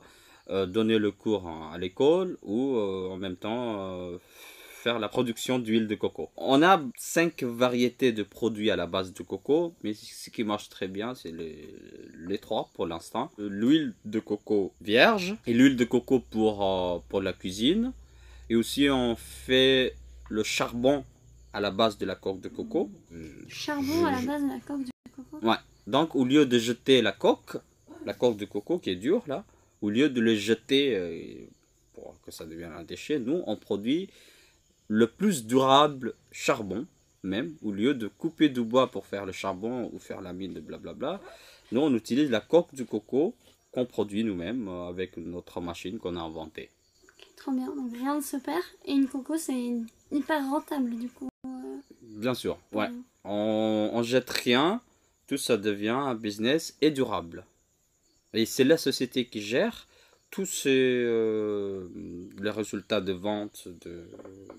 euh, 0.50 0.66
donner 0.66 0.98
le 0.98 1.10
cours 1.10 1.46
à 1.72 1.76
l'école 1.76 2.38
ou 2.42 2.76
euh, 2.76 3.10
en 3.10 3.16
même 3.18 3.36
temps 3.36 3.76
euh, 3.80 4.18
faire 4.82 4.98
la 4.98 5.08
production 5.08 5.58
d'huile 5.58 5.86
de 5.86 5.94
coco. 5.94 6.30
On 6.36 6.62
a 6.62 6.82
cinq 6.96 7.42
variétés 7.42 8.12
de 8.12 8.22
produits 8.22 8.70
à 8.70 8.76
la 8.76 8.86
base 8.86 9.12
du 9.12 9.24
coco, 9.24 9.74
mais 9.84 9.92
ce 9.92 10.30
qui 10.30 10.44
marche 10.44 10.70
très 10.70 10.88
bien, 10.88 11.14
c'est 11.14 11.32
les, 11.32 11.74
les, 12.26 12.38
trois 12.38 12.70
pour 12.74 12.86
l'instant. 12.86 13.30
L'huile 13.36 13.92
de 14.06 14.20
coco 14.20 14.72
vierge 14.80 15.36
et 15.46 15.52
l'huile 15.52 15.76
de 15.76 15.84
coco 15.84 16.20
pour, 16.20 17.04
pour 17.08 17.20
la 17.20 17.34
cuisine. 17.34 17.92
Et 18.48 18.56
aussi 18.56 18.88
on 18.88 19.16
fait 19.16 19.94
le 20.30 20.42
charbon 20.42 21.04
à 21.52 21.60
la 21.60 21.70
base 21.70 21.98
de 21.98 22.06
la 22.06 22.14
coque 22.14 22.40
de 22.40 22.48
coco. 22.48 22.90
Charbon 23.48 24.06
à 24.06 24.12
la 24.12 24.22
base 24.22 24.42
de 24.42 24.48
la 24.48 24.60
coque 24.60 24.84
de 24.84 24.90
coco? 25.14 25.46
Ouais. 25.46 25.56
Donc 25.86 26.14
au 26.14 26.24
lieu 26.24 26.46
de 26.46 26.58
jeter 26.58 27.02
la 27.02 27.12
coque, 27.12 27.58
la 28.06 28.14
coque 28.14 28.38
de 28.38 28.46
coco 28.46 28.78
qui 28.78 28.88
est 28.88 28.96
dure 28.96 29.22
là, 29.26 29.44
au 29.82 29.90
lieu 29.90 30.08
de 30.08 30.20
le 30.20 30.34
jeter 30.34 30.96
euh, 30.96 31.46
pour 31.94 32.14
que 32.22 32.30
ça 32.30 32.44
devienne 32.46 32.72
un 32.72 32.84
déchet, 32.84 33.18
nous, 33.18 33.42
on 33.46 33.56
produit 33.56 34.08
le 34.88 35.06
plus 35.06 35.46
durable 35.46 36.14
charbon 36.32 36.86
même, 37.24 37.56
au 37.62 37.72
lieu 37.72 37.94
de 37.94 38.06
couper 38.06 38.48
du 38.48 38.62
bois 38.62 38.90
pour 38.90 39.04
faire 39.04 39.26
le 39.26 39.32
charbon 39.32 39.90
ou 39.92 39.98
faire 39.98 40.20
la 40.20 40.32
mine 40.32 40.54
de 40.54 40.60
blablabla, 40.60 41.20
nous 41.72 41.80
on 41.80 41.92
utilise 41.94 42.30
la 42.30 42.40
coque 42.40 42.72
du 42.74 42.86
coco 42.86 43.34
qu'on 43.72 43.84
produit 43.86 44.22
nous-mêmes 44.24 44.68
euh, 44.68 44.88
avec 44.88 45.16
notre 45.16 45.60
machine 45.60 45.98
qu'on 45.98 46.16
a 46.16 46.20
inventée. 46.20 46.70
trop 47.36 47.50
bien, 47.52 47.66
donc 47.74 47.92
rien 47.92 48.14
ne 48.16 48.20
se 48.22 48.36
perd 48.36 48.62
et 48.86 48.92
une 48.92 49.08
coco 49.08 49.36
c'est 49.36 49.72
hyper 50.12 50.48
rentable 50.48 50.96
du 50.96 51.08
coup. 51.08 51.28
euh, 51.46 51.76
Bien 52.02 52.34
sûr, 52.34 52.56
ouais. 52.72 52.88
On, 53.24 53.90
on 53.92 54.02
jette 54.04 54.30
rien, 54.30 54.80
tout 55.26 55.36
ça 55.36 55.56
devient 55.56 55.88
un 55.90 56.14
business 56.14 56.76
et 56.80 56.90
durable. 56.92 57.44
Et 58.34 58.46
c'est 58.46 58.64
la 58.64 58.76
société 58.76 59.24
qui 59.26 59.40
gère 59.40 59.86
tous 60.30 60.44
ces, 60.46 60.68
euh, 60.70 61.88
les 62.40 62.50
résultats 62.50 63.00
de 63.00 63.12
vente 63.12 63.66
de, 63.84 64.04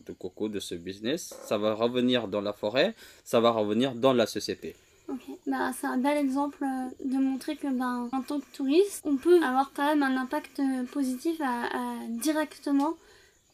de 0.07 0.13
coco 0.13 0.49
de 0.49 0.59
ce 0.59 0.73
business. 0.75 1.33
Ça 1.45 1.57
va 1.59 1.73
revenir 1.75 2.27
dans 2.27 2.41
la 2.41 2.53
forêt, 2.53 2.95
ça 3.23 3.39
va 3.39 3.51
revenir 3.51 3.93
dans 3.93 4.13
la 4.13 4.25
société. 4.25 4.75
Ok, 5.07 5.21
bah, 5.47 5.71
c'est 5.79 5.87
un 5.87 5.97
bel 5.97 6.17
exemple 6.17 6.63
euh, 6.63 7.05
de 7.05 7.17
montrer 7.17 7.55
que 7.55 7.67
ben, 7.67 8.09
en 8.11 8.21
tant 8.21 8.39
que 8.39 8.45
touriste, 8.53 9.01
on 9.05 9.17
peut 9.17 9.41
avoir 9.43 9.71
quand 9.73 9.85
même 9.85 10.03
un 10.03 10.17
impact 10.17 10.59
euh, 10.59 10.83
positif 10.85 11.39
à, 11.41 11.65
à- 11.65 12.07
directement 12.09 12.95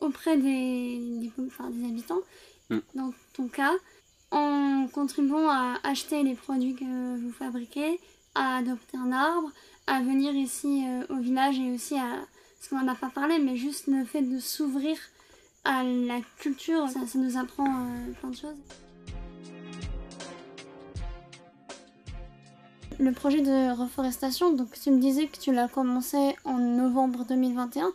auprès 0.01 0.38
des, 0.38 0.99
des, 1.21 1.32
enfin, 1.47 1.69
des 1.69 1.86
habitants. 1.86 2.21
Mm. 2.69 2.80
Dans 2.95 3.13
ton 3.34 3.47
cas, 3.47 3.73
en 4.32 4.88
contribuant 4.91 5.49
à 5.49 5.80
acheter 5.84 6.23
les 6.23 6.36
produits 6.36 6.75
que 6.75 7.17
vous 7.19 7.32
fabriquez, 7.32 7.99
à 8.36 8.58
adopter 8.58 8.97
un 8.97 9.13
arbre, 9.13 9.49
à 9.88 10.02
venir 10.02 10.34
ici 10.34 10.86
euh, 10.88 11.15
au 11.15 11.19
village 11.19 11.60
et 11.60 11.71
aussi 11.71 11.95
à 11.98 12.26
ce 12.60 12.69
qu'on 12.69 12.82
n'en 12.82 12.91
a 12.91 12.95
pas 12.95 13.10
parlé, 13.10 13.39
mais 13.39 13.56
juste 13.56 13.88
le 13.88 14.04
fait 14.06 14.21
de 14.21 14.39
s'ouvrir 14.39 14.98
à 15.63 15.84
la 15.84 16.19
culture, 16.39 16.88
ça, 16.89 17.06
ça 17.06 17.19
nous 17.19 17.38
apprend 17.38 17.65
euh, 17.65 18.12
plein 18.19 18.30
de 18.30 18.36
choses. 18.36 18.58
Le 22.98 23.12
projet 23.12 23.41
de 23.41 23.78
reforestation, 23.78 24.54
donc 24.54 24.80
tu 24.82 24.89
me 24.89 25.00
disais 25.00 25.28
que 25.28 25.38
tu 25.38 25.54
l'as 25.54 25.67
commencé 25.67 26.36
en 26.45 26.58
novembre 26.58 27.26
2021. 27.28 27.91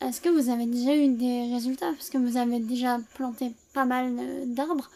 Est-ce 0.00 0.20
que 0.20 0.28
vous 0.28 0.50
avez 0.50 0.66
déjà 0.66 0.96
eu 0.96 1.14
des 1.14 1.52
résultats? 1.52 1.92
Parce 1.92 2.10
que 2.10 2.18
vous 2.18 2.36
avez 2.36 2.58
déjà 2.58 2.98
planté 3.14 3.52
pas 3.74 3.84
mal 3.84 4.16
euh, 4.18 4.44
d'arbres, 4.46 4.90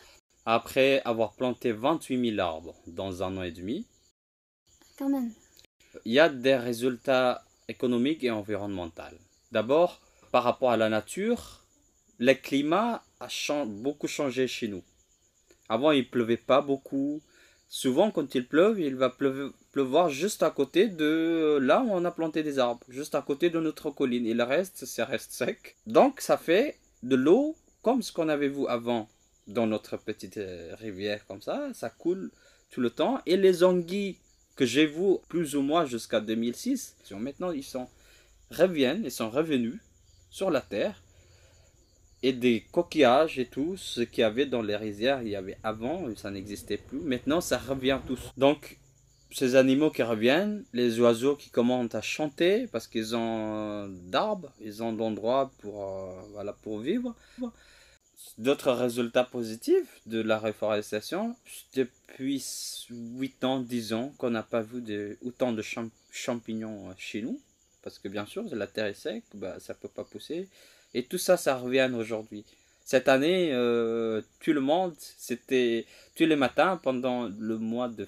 Après 0.44 1.02
avoir 1.04 1.34
planté 1.34 1.72
28 1.72 2.30
000 2.36 2.40
arbres 2.40 2.74
dans 2.86 3.22
un 3.22 3.36
an 3.36 3.42
et 3.42 3.52
demi, 3.52 3.86
quand 4.98 5.08
même. 5.08 5.30
Il 6.04 6.12
y 6.12 6.18
a 6.18 6.28
des 6.28 6.56
résultats 6.56 7.44
économiques 7.68 8.24
et 8.24 8.30
environnementaux. 8.30 9.02
D'abord, 9.52 10.00
par 10.32 10.44
rapport 10.44 10.70
à 10.70 10.76
la 10.76 10.88
nature, 10.88 11.64
le 12.18 12.34
climat 12.34 13.02
a 13.20 13.28
beaucoup 13.66 14.08
changé 14.08 14.46
chez 14.46 14.68
nous. 14.68 14.82
Avant, 15.68 15.92
il 15.92 16.08
pleuvait 16.08 16.36
pas 16.36 16.60
beaucoup. 16.60 17.22
Souvent, 17.68 18.10
quand 18.10 18.34
il 18.34 18.46
pleuve, 18.46 18.80
il 18.80 18.96
va 18.96 19.10
pleuvoir 19.72 20.10
juste 20.10 20.42
à 20.42 20.50
côté 20.50 20.88
de 20.88 21.58
là 21.60 21.82
où 21.82 21.90
on 21.90 22.04
a 22.04 22.10
planté 22.10 22.42
des 22.42 22.58
arbres, 22.58 22.84
juste 22.88 23.14
à 23.14 23.22
côté 23.22 23.50
de 23.50 23.58
notre 23.58 23.90
colline. 23.90 24.26
Et 24.26 24.34
le 24.34 24.44
reste, 24.44 24.84
ça 24.84 25.04
reste 25.04 25.32
sec. 25.32 25.76
Donc, 25.86 26.20
ça 26.20 26.36
fait 26.36 26.78
de 27.02 27.16
l'eau 27.16 27.56
comme 27.82 28.02
ce 28.02 28.12
qu'on 28.12 28.28
avait 28.28 28.48
vu 28.48 28.66
avant 28.68 29.08
dans 29.46 29.66
notre 29.66 29.96
petite 29.96 30.38
euh, 30.38 30.74
rivière 30.78 31.26
comme 31.26 31.42
ça. 31.42 31.68
Ça 31.74 31.90
coule 31.90 32.30
tout 32.70 32.80
le 32.80 32.90
temps. 32.90 33.20
Et 33.26 33.36
les 33.36 33.64
anguilles 33.64 34.16
que 34.56 34.64
j'ai 34.66 34.86
vu 34.86 35.16
plus 35.28 35.56
ou 35.56 35.62
moins 35.62 35.84
jusqu'à 35.86 36.20
2006, 36.20 36.96
sont- 37.04 37.18
maintenant 37.20 37.50
ils 37.52 37.64
sont 37.64 37.88
reviennent, 38.50 39.02
ils 39.04 39.10
sont 39.10 39.30
revenus 39.30 39.80
sur 40.30 40.50
la 40.50 40.60
terre 40.60 41.00
et 42.22 42.32
des 42.32 42.64
coquillages 42.72 43.38
et 43.38 43.46
tout 43.46 43.76
ce 43.76 44.00
qu'il 44.00 44.22
y 44.22 44.24
avait 44.24 44.46
dans 44.46 44.62
les 44.62 44.76
rizières, 44.76 45.22
il 45.22 45.28
y 45.28 45.36
avait 45.36 45.58
avant, 45.62 46.06
ça 46.16 46.30
n'existait 46.30 46.78
plus. 46.78 47.00
Maintenant, 47.00 47.40
ça 47.40 47.58
revient 47.58 47.98
tous. 48.06 48.30
Donc, 48.38 48.78
ces 49.30 49.56
animaux 49.56 49.90
qui 49.90 50.02
reviennent, 50.02 50.64
les 50.72 51.00
oiseaux 51.00 51.36
qui 51.36 51.50
commencent 51.50 51.94
à 51.94 52.00
chanter 52.00 52.66
parce 52.68 52.86
qu'ils 52.86 53.14
ont 53.14 53.88
d'arbres, 54.04 54.52
ils 54.60 54.82
ont 54.82 54.92
d'endroits 54.92 55.50
pour, 55.58 55.84
euh, 55.84 56.12
voilà, 56.32 56.52
pour 56.54 56.78
vivre. 56.78 57.14
D'autres 58.38 58.72
résultats 58.72 59.24
positifs 59.24 60.00
de 60.06 60.20
la 60.20 60.38
reforestation, 60.38 61.36
depuis 61.74 62.44
8 62.90 63.44
ans, 63.44 63.60
10 63.60 63.92
ans 63.92 64.14
qu'on 64.18 64.30
n'a 64.30 64.42
pas 64.42 64.62
vu 64.62 64.82
autant 65.24 65.52
de 65.52 65.62
champ- 65.62 65.90
champignons 66.10 66.90
euh, 66.90 66.94
chez 66.96 67.22
nous. 67.22 67.40
Parce 67.82 67.98
que 67.98 68.08
bien 68.08 68.26
sûr, 68.26 68.44
la 68.52 68.66
terre 68.66 68.86
est 68.86 68.94
sec, 68.94 69.22
bah, 69.34 69.56
ça 69.60 69.74
peut 69.74 69.88
pas 69.88 70.04
pousser. 70.04 70.48
Et 70.94 71.04
tout 71.04 71.18
ça, 71.18 71.36
ça 71.36 71.56
revient 71.56 71.90
aujourd'hui. 71.94 72.44
Cette 72.84 73.08
année, 73.08 73.50
euh, 73.52 74.22
tout 74.40 74.52
le 74.52 74.60
monde, 74.60 74.94
c'était 74.98 75.86
tous 76.14 76.26
les 76.26 76.36
matins 76.36 76.76
pendant 76.82 77.28
le 77.28 77.58
mois 77.58 77.88
de 77.88 78.06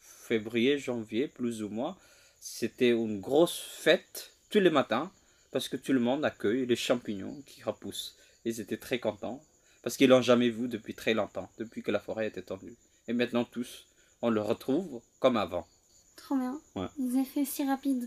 février, 0.00 0.78
janvier, 0.78 1.28
plus 1.28 1.62
ou 1.62 1.68
moins, 1.68 1.96
c'était 2.40 2.90
une 2.90 3.20
grosse 3.20 3.58
fête 3.58 4.32
tous 4.50 4.60
les 4.60 4.70
matins 4.70 5.10
parce 5.50 5.68
que 5.68 5.76
tout 5.76 5.92
le 5.92 6.00
monde 6.00 6.24
accueille 6.24 6.66
les 6.66 6.76
champignons 6.76 7.42
qui 7.46 7.62
repoussent. 7.62 8.16
Ils 8.44 8.60
étaient 8.60 8.76
très 8.76 8.98
contents 8.98 9.42
parce 9.88 9.96
qu'ils 9.96 10.10
l'ont 10.10 10.20
jamais 10.20 10.50
vu 10.50 10.68
depuis 10.68 10.92
très 10.92 11.14
longtemps, 11.14 11.48
depuis 11.56 11.82
que 11.82 11.90
la 11.90 11.98
forêt 11.98 12.26
était 12.26 12.42
tendue. 12.42 12.76
Et 13.08 13.14
maintenant 13.14 13.42
tous, 13.46 13.86
on 14.20 14.28
le 14.28 14.42
retrouve 14.42 15.00
comme 15.18 15.38
avant. 15.38 15.66
Trop 16.14 16.36
bien. 16.36 16.60
Ouais. 16.74 16.88
Des 16.98 17.20
effets 17.20 17.46
si 17.46 17.64
rapides. 17.66 18.06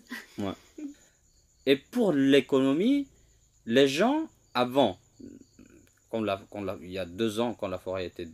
Et 1.66 1.78
pour 1.78 2.14
l'économie, 2.14 3.08
les 3.66 3.88
gens, 3.88 4.30
avant, 4.54 5.00
quand 6.12 6.22
la- 6.22 6.40
quand 6.52 6.62
la- 6.62 6.78
il 6.84 6.92
y 6.92 7.00
a 7.00 7.06
deux 7.08 7.40
ans, 7.40 7.56
quand 7.56 7.68
la 7.68 7.80
forêt 7.80 8.06
était 8.06 8.30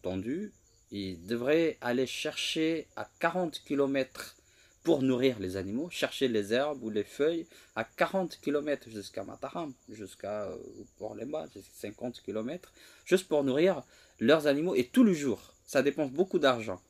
tendue, 0.00 0.50
ils 0.90 1.22
devraient 1.26 1.76
aller 1.82 2.06
chercher 2.06 2.86
à 2.96 3.06
40 3.18 3.60
km 3.66 4.36
pour 4.84 5.02
nourrir 5.02 5.40
les 5.40 5.56
animaux, 5.56 5.88
chercher 5.90 6.28
les 6.28 6.52
herbes 6.52 6.82
ou 6.82 6.90
les 6.90 7.04
feuilles 7.04 7.46
à 7.74 7.84
40 7.84 8.38
km 8.40 8.90
jusqu'à 8.90 9.24
Mataram, 9.24 9.72
jusqu'à 9.88 10.44
euh, 10.44 10.56
Port-les-Bas, 10.98 11.46
c'est 11.52 11.64
50 11.88 12.20
km, 12.22 12.70
juste 13.06 13.26
pour 13.26 13.42
nourrir 13.42 13.82
leurs 14.20 14.46
animaux 14.46 14.74
et 14.74 14.84
tout 14.84 15.02
le 15.02 15.14
jour. 15.14 15.40
Ça 15.64 15.82
dépense 15.82 16.10
beaucoup 16.10 16.38
d'argent. 16.38 16.80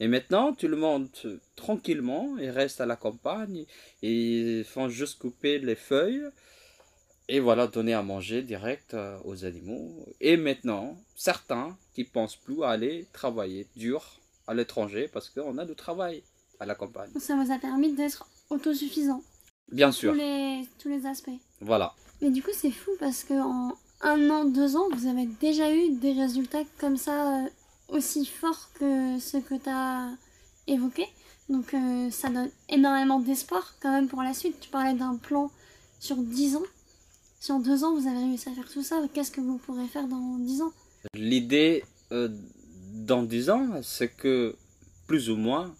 Et 0.00 0.08
maintenant, 0.08 0.54
tout 0.54 0.68
le 0.68 0.78
monde 0.78 1.08
euh, 1.26 1.38
tranquillement, 1.54 2.36
ils 2.38 2.48
restent 2.48 2.80
à 2.80 2.86
la 2.86 2.96
campagne, 2.96 3.66
ils 4.00 4.64
font 4.64 4.88
juste 4.88 5.18
couper 5.18 5.58
les 5.58 5.76
feuilles 5.76 6.24
et 7.28 7.40
voilà, 7.40 7.66
donner 7.66 7.92
à 7.92 8.02
manger 8.02 8.40
direct 8.42 8.94
euh, 8.94 9.18
aux 9.24 9.44
animaux. 9.44 10.06
Et 10.22 10.38
maintenant, 10.38 10.96
certains 11.14 11.76
qui 11.94 12.04
pensent 12.04 12.36
plus 12.36 12.64
à 12.64 12.70
aller 12.70 13.06
travailler 13.12 13.66
dur 13.76 14.18
à 14.46 14.54
l'étranger 14.54 15.08
parce 15.12 15.28
qu'on 15.28 15.58
a 15.58 15.66
du 15.66 15.74
travail 15.74 16.22
à 16.60 16.66
la 16.66 16.74
campagne. 16.74 17.10
Ça 17.18 17.36
vous 17.36 17.50
a 17.52 17.58
permis 17.58 17.92
d'être 17.92 18.26
autosuffisant. 18.50 19.22
Bien 19.72 19.88
Tous 19.90 19.96
sûr, 19.96 20.14
les, 20.14 20.66
tous 20.78 20.88
les 20.88 21.06
aspects. 21.06 21.30
voilà. 21.60 21.94
Mais 22.22 22.30
du 22.30 22.42
coup, 22.42 22.50
c'est 22.54 22.70
fou 22.70 22.90
parce 23.00 23.24
que 23.24 23.34
en 23.34 23.74
un 24.02 24.30
an, 24.30 24.44
deux 24.44 24.76
ans, 24.76 24.88
vous 24.94 25.06
avez 25.06 25.26
déjà 25.40 25.74
eu 25.74 25.90
des 25.92 26.12
résultats 26.12 26.62
comme 26.78 26.96
ça 26.96 27.44
euh, 27.44 27.48
aussi 27.88 28.24
forts 28.26 28.70
que 28.78 29.18
ceux 29.18 29.40
que 29.40 29.54
tu 29.54 29.68
as 29.68 30.10
évoqués. 30.66 31.08
Donc 31.48 31.74
euh, 31.74 32.10
ça 32.10 32.28
donne 32.28 32.50
énormément 32.68 33.20
d'espoir 33.20 33.74
quand 33.80 33.90
même 33.92 34.08
pour 34.08 34.22
la 34.22 34.32
suite. 34.34 34.60
Tu 34.60 34.68
parlais 34.70 34.94
d'un 34.94 35.16
plan 35.16 35.50
sur 36.00 36.16
10 36.16 36.56
ans. 36.56 36.62
Si 37.40 37.52
en 37.52 37.60
deux 37.60 37.84
ans 37.84 37.94
vous 37.94 38.06
avez 38.06 38.18
réussi 38.18 38.48
à 38.48 38.52
faire 38.52 38.70
tout 38.70 38.82
ça, 38.82 39.00
qu'est-ce 39.12 39.30
que 39.30 39.40
vous 39.40 39.58
pourrez 39.58 39.86
faire 39.86 40.06
dans 40.06 40.36
10 40.38 40.62
ans? 40.62 40.72
L'idée 41.14 41.84
euh, 42.12 42.28
dans 42.94 43.22
10 43.22 43.50
ans, 43.50 43.68
c'est 43.82 44.08
que 44.08 44.56
plus 45.06 45.28
ou 45.30 45.36
moins, 45.36 45.74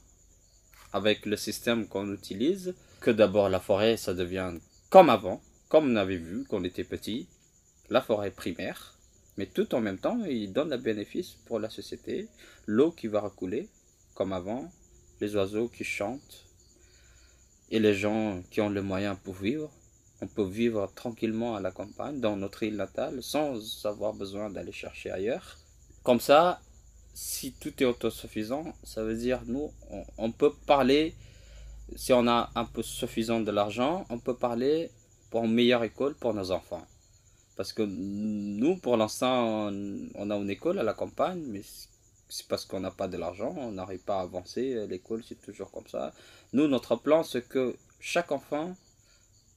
avec 0.95 1.27
le 1.27 1.37
système 1.37 1.89
qu'on 1.89 2.15
utilise, 2.15 2.73
que 3.01 3.11
d'abord 3.11 3.49
la 3.49 3.59
forêt, 3.59 3.97
ça 3.97 4.15
devient 4.15 4.53
comme 4.91 5.11
avant, 5.11 5.43
comme 5.69 5.91
on 5.91 5.97
avait 5.97 6.17
vu 6.17 6.47
quand 6.49 6.59
on 6.61 6.65
était 6.65 6.85
petit, 6.85 7.27
la 7.91 8.01
forêt 8.01 8.31
primaire, 8.31 8.95
mais 9.37 9.47
tout 9.47 9.75
en 9.75 9.81
même 9.81 9.99
temps, 9.99 10.25
il 10.25 10.53
donne 10.53 10.73
un 10.73 10.79
bénéfice 10.79 11.37
pour 11.47 11.59
la 11.59 11.69
société, 11.69 12.29
l'eau 12.67 12.93
qui 12.93 13.09
va 13.09 13.21
recouler, 13.21 13.69
comme 14.15 14.33
avant, 14.33 14.71
les 15.21 15.35
oiseaux 15.35 15.67
qui 15.67 15.83
chantent, 15.83 16.47
et 17.73 17.81
les 17.81 17.95
gens 17.95 18.41
qui 18.53 18.61
ont 18.61 18.71
les 18.71 18.81
moyens 18.81 19.17
pour 19.25 19.35
vivre. 19.35 19.73
On 20.21 20.29
peut 20.29 20.45
vivre 20.45 20.89
tranquillement 20.95 21.57
à 21.57 21.61
la 21.61 21.73
campagne, 21.73 22.21
dans 22.21 22.37
notre 22.37 22.63
île 22.63 22.77
natale, 22.77 23.21
sans 23.21 23.85
avoir 23.85 24.13
besoin 24.13 24.49
d'aller 24.49 24.71
chercher 24.71 25.11
ailleurs. 25.11 25.59
Comme 26.05 26.21
ça, 26.21 26.61
si 27.15 27.53
tout 27.53 27.73
est 27.81 27.87
autosuffisant, 27.87 28.75
ça 28.83 29.05
veut 29.05 29.17
dire 29.17 29.43
nous, 29.47 29.73
on, 30.19 30.33
peut 30.33 30.53
parler, 30.67 31.15
si 31.95 32.13
on 32.13 32.27
a 32.27 32.51
un 32.57 32.65
peu 32.65 32.83
suffisant 32.83 33.41
de 33.41 33.53
l'argent, 33.53 34.05
on 34.11 34.19
peut 34.19 34.35
parler 34.35 34.91
pour 35.31 35.45
une 35.45 35.55
meilleure 35.55 35.85
école 35.85 36.15
pour 36.17 36.35
nos 36.35 36.51
enfants. 36.51 36.85
Parce 37.57 37.73
que 37.73 37.83
nous, 37.83 38.77
pour 38.79 38.97
l'instant, 38.97 39.71
on, 40.17 40.31
a 40.31 40.37
une 40.37 40.51
école 40.51 40.81
à 40.81 40.83
la 40.83 40.93
campagne, 40.93 41.41
mais 41.47 41.63
c'est 42.29 42.49
parce 42.49 42.65
qu'on 42.65 42.81
n'a 42.81 42.91
pas 42.91 43.07
de 43.07 43.17
l'argent, 43.17 43.55
on 43.57 43.71
n'arrive 43.71 44.01
pas 44.01 44.19
à 44.19 44.23
avancer. 44.23 44.85
L'école, 44.89 45.23
c'est 45.27 45.41
toujours 45.41 45.71
comme 45.71 45.87
ça. 45.87 46.13
Nous, 46.53 46.67
notre 46.67 46.97
plan, 46.97 47.23
c'est 47.23 47.47
que 47.49 47.77
chaque 48.01 48.33
enfant 48.33 48.75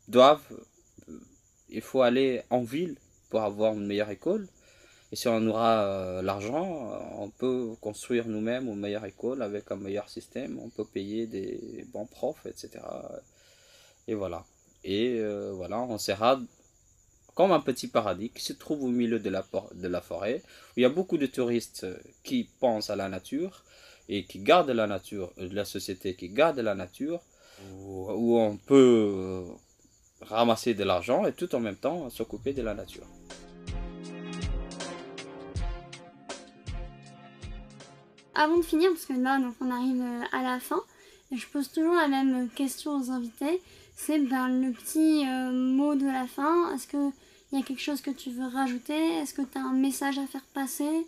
doive, 0.08 0.42
il 1.70 1.82
faut 1.82 2.04
aller 2.04 2.44
en 2.52 2.62
ville 2.62 2.98
pour 3.32 3.42
avoir 3.42 3.74
une 3.74 3.88
meilleure 3.88 4.12
école. 4.12 4.48
Et 5.12 5.16
si 5.16 5.28
on 5.28 5.48
aura 5.48 5.84
euh, 5.84 6.22
l'argent, 6.22 6.92
euh, 6.92 6.98
on 7.18 7.30
peut 7.30 7.70
construire 7.80 8.28
nous-mêmes 8.28 8.68
une 8.68 8.80
meilleure 8.80 9.06
école 9.06 9.42
avec 9.42 9.72
un 9.72 9.78
meilleur 9.78 10.10
système, 10.10 10.60
on 10.60 10.70
peut 10.70 10.84
payer 10.84 11.28
des 11.28 11.86
bons 11.94 12.06
profs, 12.06 12.46
etc. 12.46 12.84
Et 14.08 14.16
voilà. 14.16 14.44
Et 14.84 15.18
euh, 15.20 15.54
voilà, 15.54 15.80
on 15.80 15.98
sera 15.98 16.40
comme 17.36 17.52
un 17.52 17.60
petit 17.62 17.88
paradis 17.88 18.32
qui 18.32 18.44
se 18.44 18.54
trouve 18.54 18.84
au 18.84 18.90
milieu 18.90 19.20
de 19.20 19.30
la, 19.30 20.02
forêt, 20.02 20.42
où 20.46 20.80
il 20.80 20.82
y 20.82 20.86
a 20.86 20.90
beaucoup 20.90 21.18
de 21.18 21.28
touristes 21.28 21.86
qui 22.24 22.50
pensent 22.60 22.90
à 22.90 22.96
la 22.96 23.08
nature 23.10 23.64
et 24.10 24.26
qui 24.26 24.40
gardent 24.40 24.72
la 24.72 24.88
nature, 24.88 25.32
la 25.38 25.64
société 25.64 26.16
qui 26.16 26.30
garde 26.30 26.60
la 26.60 26.74
nature, 26.74 27.22
où 27.74 28.40
on 28.40 28.58
peut 28.58 29.46
ramasser 30.22 30.74
de 30.74 30.84
l'argent 30.84 31.26
et 31.26 31.34
tout 31.34 31.54
en 31.54 31.60
même 31.60 31.76
temps 31.76 32.10
s'occuper 32.10 32.54
de 32.54 32.64
la 32.64 32.74
nature. 32.74 33.06
Avant 38.38 38.58
de 38.58 38.62
finir, 38.62 38.90
parce 38.92 39.06
que 39.06 39.14
là 39.14 39.40
donc 39.40 39.56
on 39.62 39.72
arrive 39.72 40.02
euh, 40.02 40.22
à 40.32 40.44
la 40.44 40.60
fin, 40.60 40.80
je 41.32 41.46
pose 41.48 41.72
toujours 41.72 41.96
la 41.96 42.08
même 42.08 42.50
question 42.50 42.96
aux 42.96 43.10
invités, 43.10 43.60
c'est 43.96 44.20
ben, 44.20 44.48
le 44.48 44.72
petit 44.72 45.26
euh, 45.28 45.52
mot 45.52 45.96
de 45.96 46.06
la 46.06 46.28
fin. 46.28 46.74
Est-ce 46.74 46.88
qu'il 46.88 47.12
y 47.52 47.58
a 47.58 47.64
quelque 47.64 47.82
chose 47.82 48.00
que 48.00 48.12
tu 48.12 48.30
veux 48.30 48.48
rajouter? 48.48 49.16
Est-ce 49.16 49.34
que 49.34 49.42
tu 49.42 49.58
as 49.58 49.62
un 49.62 49.74
message 49.74 50.20
à 50.20 50.28
faire 50.28 50.46
passer? 50.54 51.08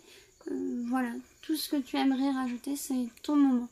Euh, 0.50 0.82
Voilà, 0.88 1.10
tout 1.42 1.56
ce 1.56 1.68
que 1.68 1.76
tu 1.76 1.96
aimerais 1.96 2.32
rajouter, 2.32 2.74
c'est 2.76 3.06
ton 3.22 3.36
moment. 3.36 3.68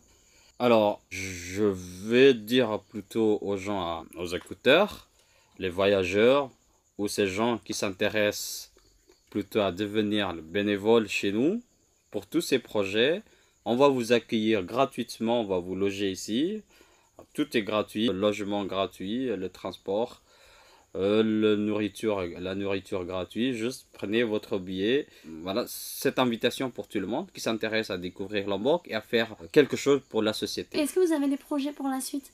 Alors, 0.61 1.01
je 1.11 1.65
vais 1.65 2.33
dire 2.35 2.81
plutôt 2.91 3.39
aux 3.43 3.57
gens, 3.57 4.05
aux 4.17 4.27
écouteurs, 4.27 5.09
les 5.59 5.69
voyageurs 5.69 6.51
ou 6.97 7.09
ces 7.09 7.27
gens 7.27 7.59
qui 7.59 7.75
s'intéressent 7.75 8.71
plutôt 9.31 9.61
à 9.61 9.73
devenir 9.73 10.33
bénévoles 10.35 11.09
chez 11.09 11.33
nous 11.33 11.61
pour 12.11 12.27
tous 12.27 12.41
ces 12.41 12.59
projets. 12.59 13.23
On 13.65 13.77
va 13.77 13.89
vous 13.89 14.13
accueillir 14.13 14.63
gratuitement, 14.63 15.43
on 15.43 15.45
va 15.45 15.59
vous 15.59 15.75
loger 15.75 16.11
ici. 16.11 16.63
Tout 17.35 17.57
est 17.57 17.63
gratuit, 17.63 18.07
le 18.07 18.13
logement 18.13 18.65
gratuit, 18.65 19.27
le 19.27 19.49
transport, 19.49 20.23
euh, 20.97 21.23
le 21.23 21.57
nourriture, 21.57 22.23
la 22.39 22.55
nourriture 22.55 23.05
gratuite. 23.05 23.55
Juste 23.55 23.89
prenez 23.93 24.23
votre 24.23 24.59
billet. 24.59 25.07
Voilà, 25.43 25.65
cette 25.67 26.19
invitation 26.19 26.71
pour 26.71 26.89
tout 26.89 27.01
le 27.01 27.07
monde 27.07 27.31
qui 27.33 27.41
s'intéresse 27.41 27.91
à 27.91 27.99
découvrir 27.99 28.47
Lombok 28.47 28.87
et 28.89 28.95
à 28.95 29.01
faire 29.01 29.37
quelque 29.53 29.77
chose 29.77 30.01
pour 30.09 30.23
la 30.23 30.33
société. 30.33 30.79
Est-ce 30.79 30.95
que 30.95 31.01
vous 31.07 31.13
avez 31.13 31.29
des 31.29 31.37
projets 31.37 31.73
pour 31.73 31.89
la 31.89 32.01
suite 32.01 32.31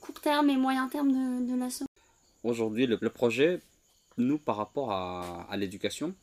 Court 0.00 0.20
terme 0.22 0.48
et 0.48 0.56
moyen 0.56 0.88
terme 0.88 1.12
de, 1.12 1.52
de 1.52 1.58
l'assaut 1.58 1.84
Aujourd'hui, 2.42 2.86
le, 2.86 2.96
projet, 3.10 3.60
nous, 4.16 4.38
par 4.38 4.56
rapport 4.56 4.92
à, 4.92 5.54
l'éducation, 5.56 6.14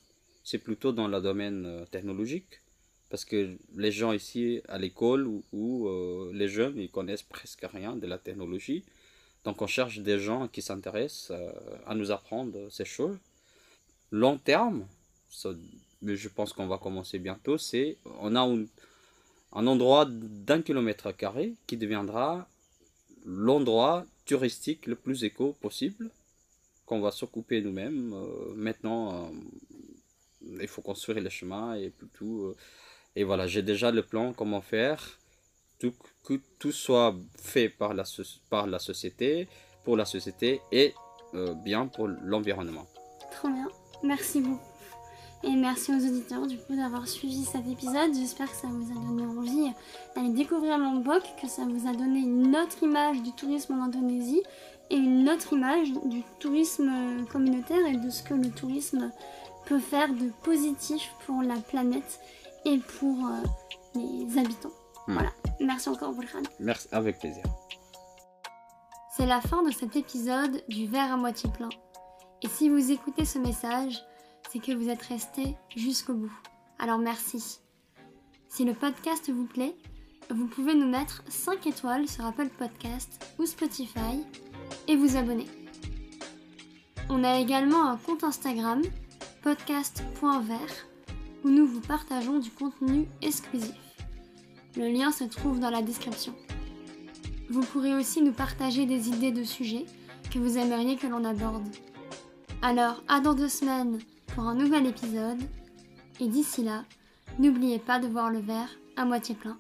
c'est 0.44 0.58
plutôt 0.58 0.92
dans 0.92 1.08
le 1.08 1.22
domaine 1.22 1.66
euh, 1.66 1.86
technologique. 1.86 2.62
Parce 3.16 3.24
que 3.24 3.56
les 3.78 3.94
gens 3.94 4.12
ici 4.12 4.60
à 4.68 4.78
l'école 4.78 5.26
ou, 5.54 5.88
euh, 5.88 6.32
les 6.34 6.50
jeunes, 6.50 6.78
ils 6.78 6.92
connaissent 6.92 7.24
presque 7.24 7.66
rien 7.72 7.96
de 7.96 8.06
la 8.08 8.18
technologie. 8.18 8.84
Donc 9.46 9.62
on 9.62 9.68
cherche 9.68 10.00
des 10.00 10.20
gens 10.20 10.50
qui 10.50 10.62
s'intéressent 10.62 11.32
euh, 11.32 11.50
à 11.88 11.96
nous 11.96 12.12
apprendre 12.12 12.70
ces 12.70 12.84
choses. 12.84 13.18
Long 14.12 14.38
terme, 14.38 14.86
mais 16.02 16.18
je 16.18 16.28
pense 16.28 16.52
qu'on 16.52 16.68
va 16.68 16.78
commencer 16.78 17.18
bientôt, 17.18 17.58
c'est 17.58 17.96
on 18.20 18.36
a 18.36 18.42
un 18.42 19.66
endroit 19.66 20.06
d'un 20.10 20.62
kilomètre 20.62 21.14
carré 21.14 21.54
qui 21.68 21.78
deviendra 21.78 22.50
l'endroit 23.26 24.06
touristique 24.26 24.88
le 24.88 24.96
plus 24.96 25.24
éco 25.24 25.54
possible, 25.62 26.12
qu'on 26.86 27.00
va 27.00 27.12
s'occuper 27.12 27.62
nous-mêmes. 27.62 28.14
Euh, 28.14 28.54
maintenant, 28.56 29.32
il 30.42 30.68
faut 30.68 30.82
construire 30.82 31.22
les 31.22 31.30
chemins 31.30 31.76
et 31.76 31.94
tout. 32.14 32.54
Euh, 33.16 33.20
et 33.20 33.24
voilà, 33.24 33.48
j'ai 33.48 33.62
déjà 33.62 33.92
le 33.92 34.04
plan, 34.04 34.34
comment 34.34 34.62
faire, 34.62 35.20
tout, 35.80 35.94
que 36.24 36.40
tout 36.60 36.72
soit 36.72 37.16
fait 37.38 37.70
par 37.70 37.94
la, 37.94 38.04
par 38.50 38.68
la 38.68 38.80
société, 38.80 39.48
pour 39.84 39.98
la 39.98 40.06
société 40.06 40.62
et 40.72 40.94
bien 41.64 41.88
pour 41.88 42.08
l'environnement. 42.08 42.88
Trop 43.32 43.50
bien, 43.50 43.68
merci 44.04 44.40
beaucoup. 44.40 44.62
Et 45.44 45.56
merci 45.56 45.92
aux 45.92 45.98
auditeurs 46.00 46.48
du 46.48 46.58
coup 46.58 46.76
d'avoir 46.76 47.08
suivi 47.08 47.44
cet 47.44 47.68
épisode. 47.68 48.16
J'espère 48.16 48.50
que 48.50 48.58
ça 48.58 48.68
vous 48.68 48.92
a 48.92 48.96
donné 48.96 49.24
envie 49.24 49.72
d'aller 50.16 50.30
découvrir 50.30 50.78
Lombok, 50.80 51.22
que 51.40 51.48
ça 51.48 51.64
vous 51.66 51.88
a 51.88 51.94
donné 51.94 52.20
une 52.20 52.56
autre 52.56 52.82
image 52.82 53.22
du 53.22 53.32
tourisme 53.34 53.74
en 53.74 53.84
Indonésie 53.84 54.42
et 54.90 54.96
une 54.96 55.30
autre 55.30 55.54
image 55.54 55.90
du 56.06 56.24
tourisme 56.40 56.92
communautaire 57.32 57.86
et 57.86 57.98
de 57.98 58.10
ce 58.10 58.24
que 58.24 58.34
le 58.34 58.50
tourisme 58.50 59.12
peut 59.68 59.80
faire 59.80 60.12
de 60.14 60.32
positif 60.44 61.12
pour 61.28 61.44
la 61.44 61.58
planète 61.58 62.20
et 62.66 62.78
pour 62.78 63.26
euh, 63.26 63.44
les 63.96 64.38
habitants. 64.38 64.74
Hmm. 65.08 65.14
Voilà. 65.14 65.32
Merci 65.60 65.90
encore, 65.90 66.12
Boulkhan. 66.14 66.44
Merci, 66.60 66.88
avec 66.92 67.20
plaisir. 67.20 67.44
C'est 69.16 69.26
la 69.26 69.40
fin 69.40 69.64
de 69.64 69.72
cet 69.72 69.96
épisode 69.96 70.62
du 70.68 70.88
verre 70.88 71.14
à 71.14 71.18
moitié 71.18 71.50
plein. 71.50 71.70
Et 72.42 72.48
si 72.50 72.68
vous 72.68 72.92
écoutez 72.92 73.24
ce 73.24 73.40
message, 73.40 74.04
c'est 74.52 74.60
que 74.60 74.74
vous 74.74 74.90
êtes 74.90 75.02
resté 75.04 75.56
jusqu'au 75.76 76.14
bout. 76.14 76.34
Alors 76.80 76.98
merci. 76.98 77.60
Si 78.50 78.66
le 78.66 78.74
podcast 78.74 79.30
vous 79.30 79.46
plaît, 79.46 79.76
vous 80.30 80.48
pouvez 80.48 80.76
nous 80.76 80.88
mettre 80.88 81.24
5 81.30 81.66
étoiles 81.68 82.08
sur 82.08 82.26
Apple 82.26 82.50
Podcast 82.50 83.34
ou 83.40 83.46
Spotify 83.46 84.24
et 84.88 84.96
vous 84.96 85.16
abonner. 85.18 85.48
On 87.10 87.24
a 87.24 87.40
également 87.40 87.88
un 87.88 87.98
compte 87.98 88.24
Instagram, 88.24 88.82
podcast.vert, 89.44 90.88
où 91.46 91.50
nous 91.50 91.68
vous 91.68 91.80
partageons 91.80 92.40
du 92.40 92.50
contenu 92.50 93.06
exclusif. 93.22 93.76
Le 94.76 94.88
lien 94.88 95.12
se 95.12 95.24
trouve 95.24 95.60
dans 95.60 95.70
la 95.70 95.84
description. 95.84 96.34
Vous 97.52 97.62
pourrez 97.62 97.94
aussi 97.94 98.24
nous 98.24 98.32
partager 98.32 98.88
des 98.88 99.10
idées 99.10 99.32
de 99.32 99.44
sujets 99.44 99.86
que 100.34 100.40
vous 100.40 100.58
aimeriez 100.58 100.98
que 100.98 101.06
l'on 101.06 101.24
aborde. 101.24 101.68
Alors, 102.64 103.04
à 103.08 103.20
dans 103.20 103.36
deux 103.36 103.48
semaines 103.48 104.00
pour 104.34 104.46
un 104.46 104.56
nouvel 104.56 104.88
épisode. 104.88 105.40
Et 106.20 106.28
d'ici 106.28 106.64
là, 106.64 106.84
n'oubliez 107.38 107.78
pas 107.78 108.00
de 108.00 108.08
voir 108.08 108.32
le 108.32 108.40
verre 108.40 108.70
à 108.98 109.06
moitié 109.06 109.36
plein. 109.36 109.58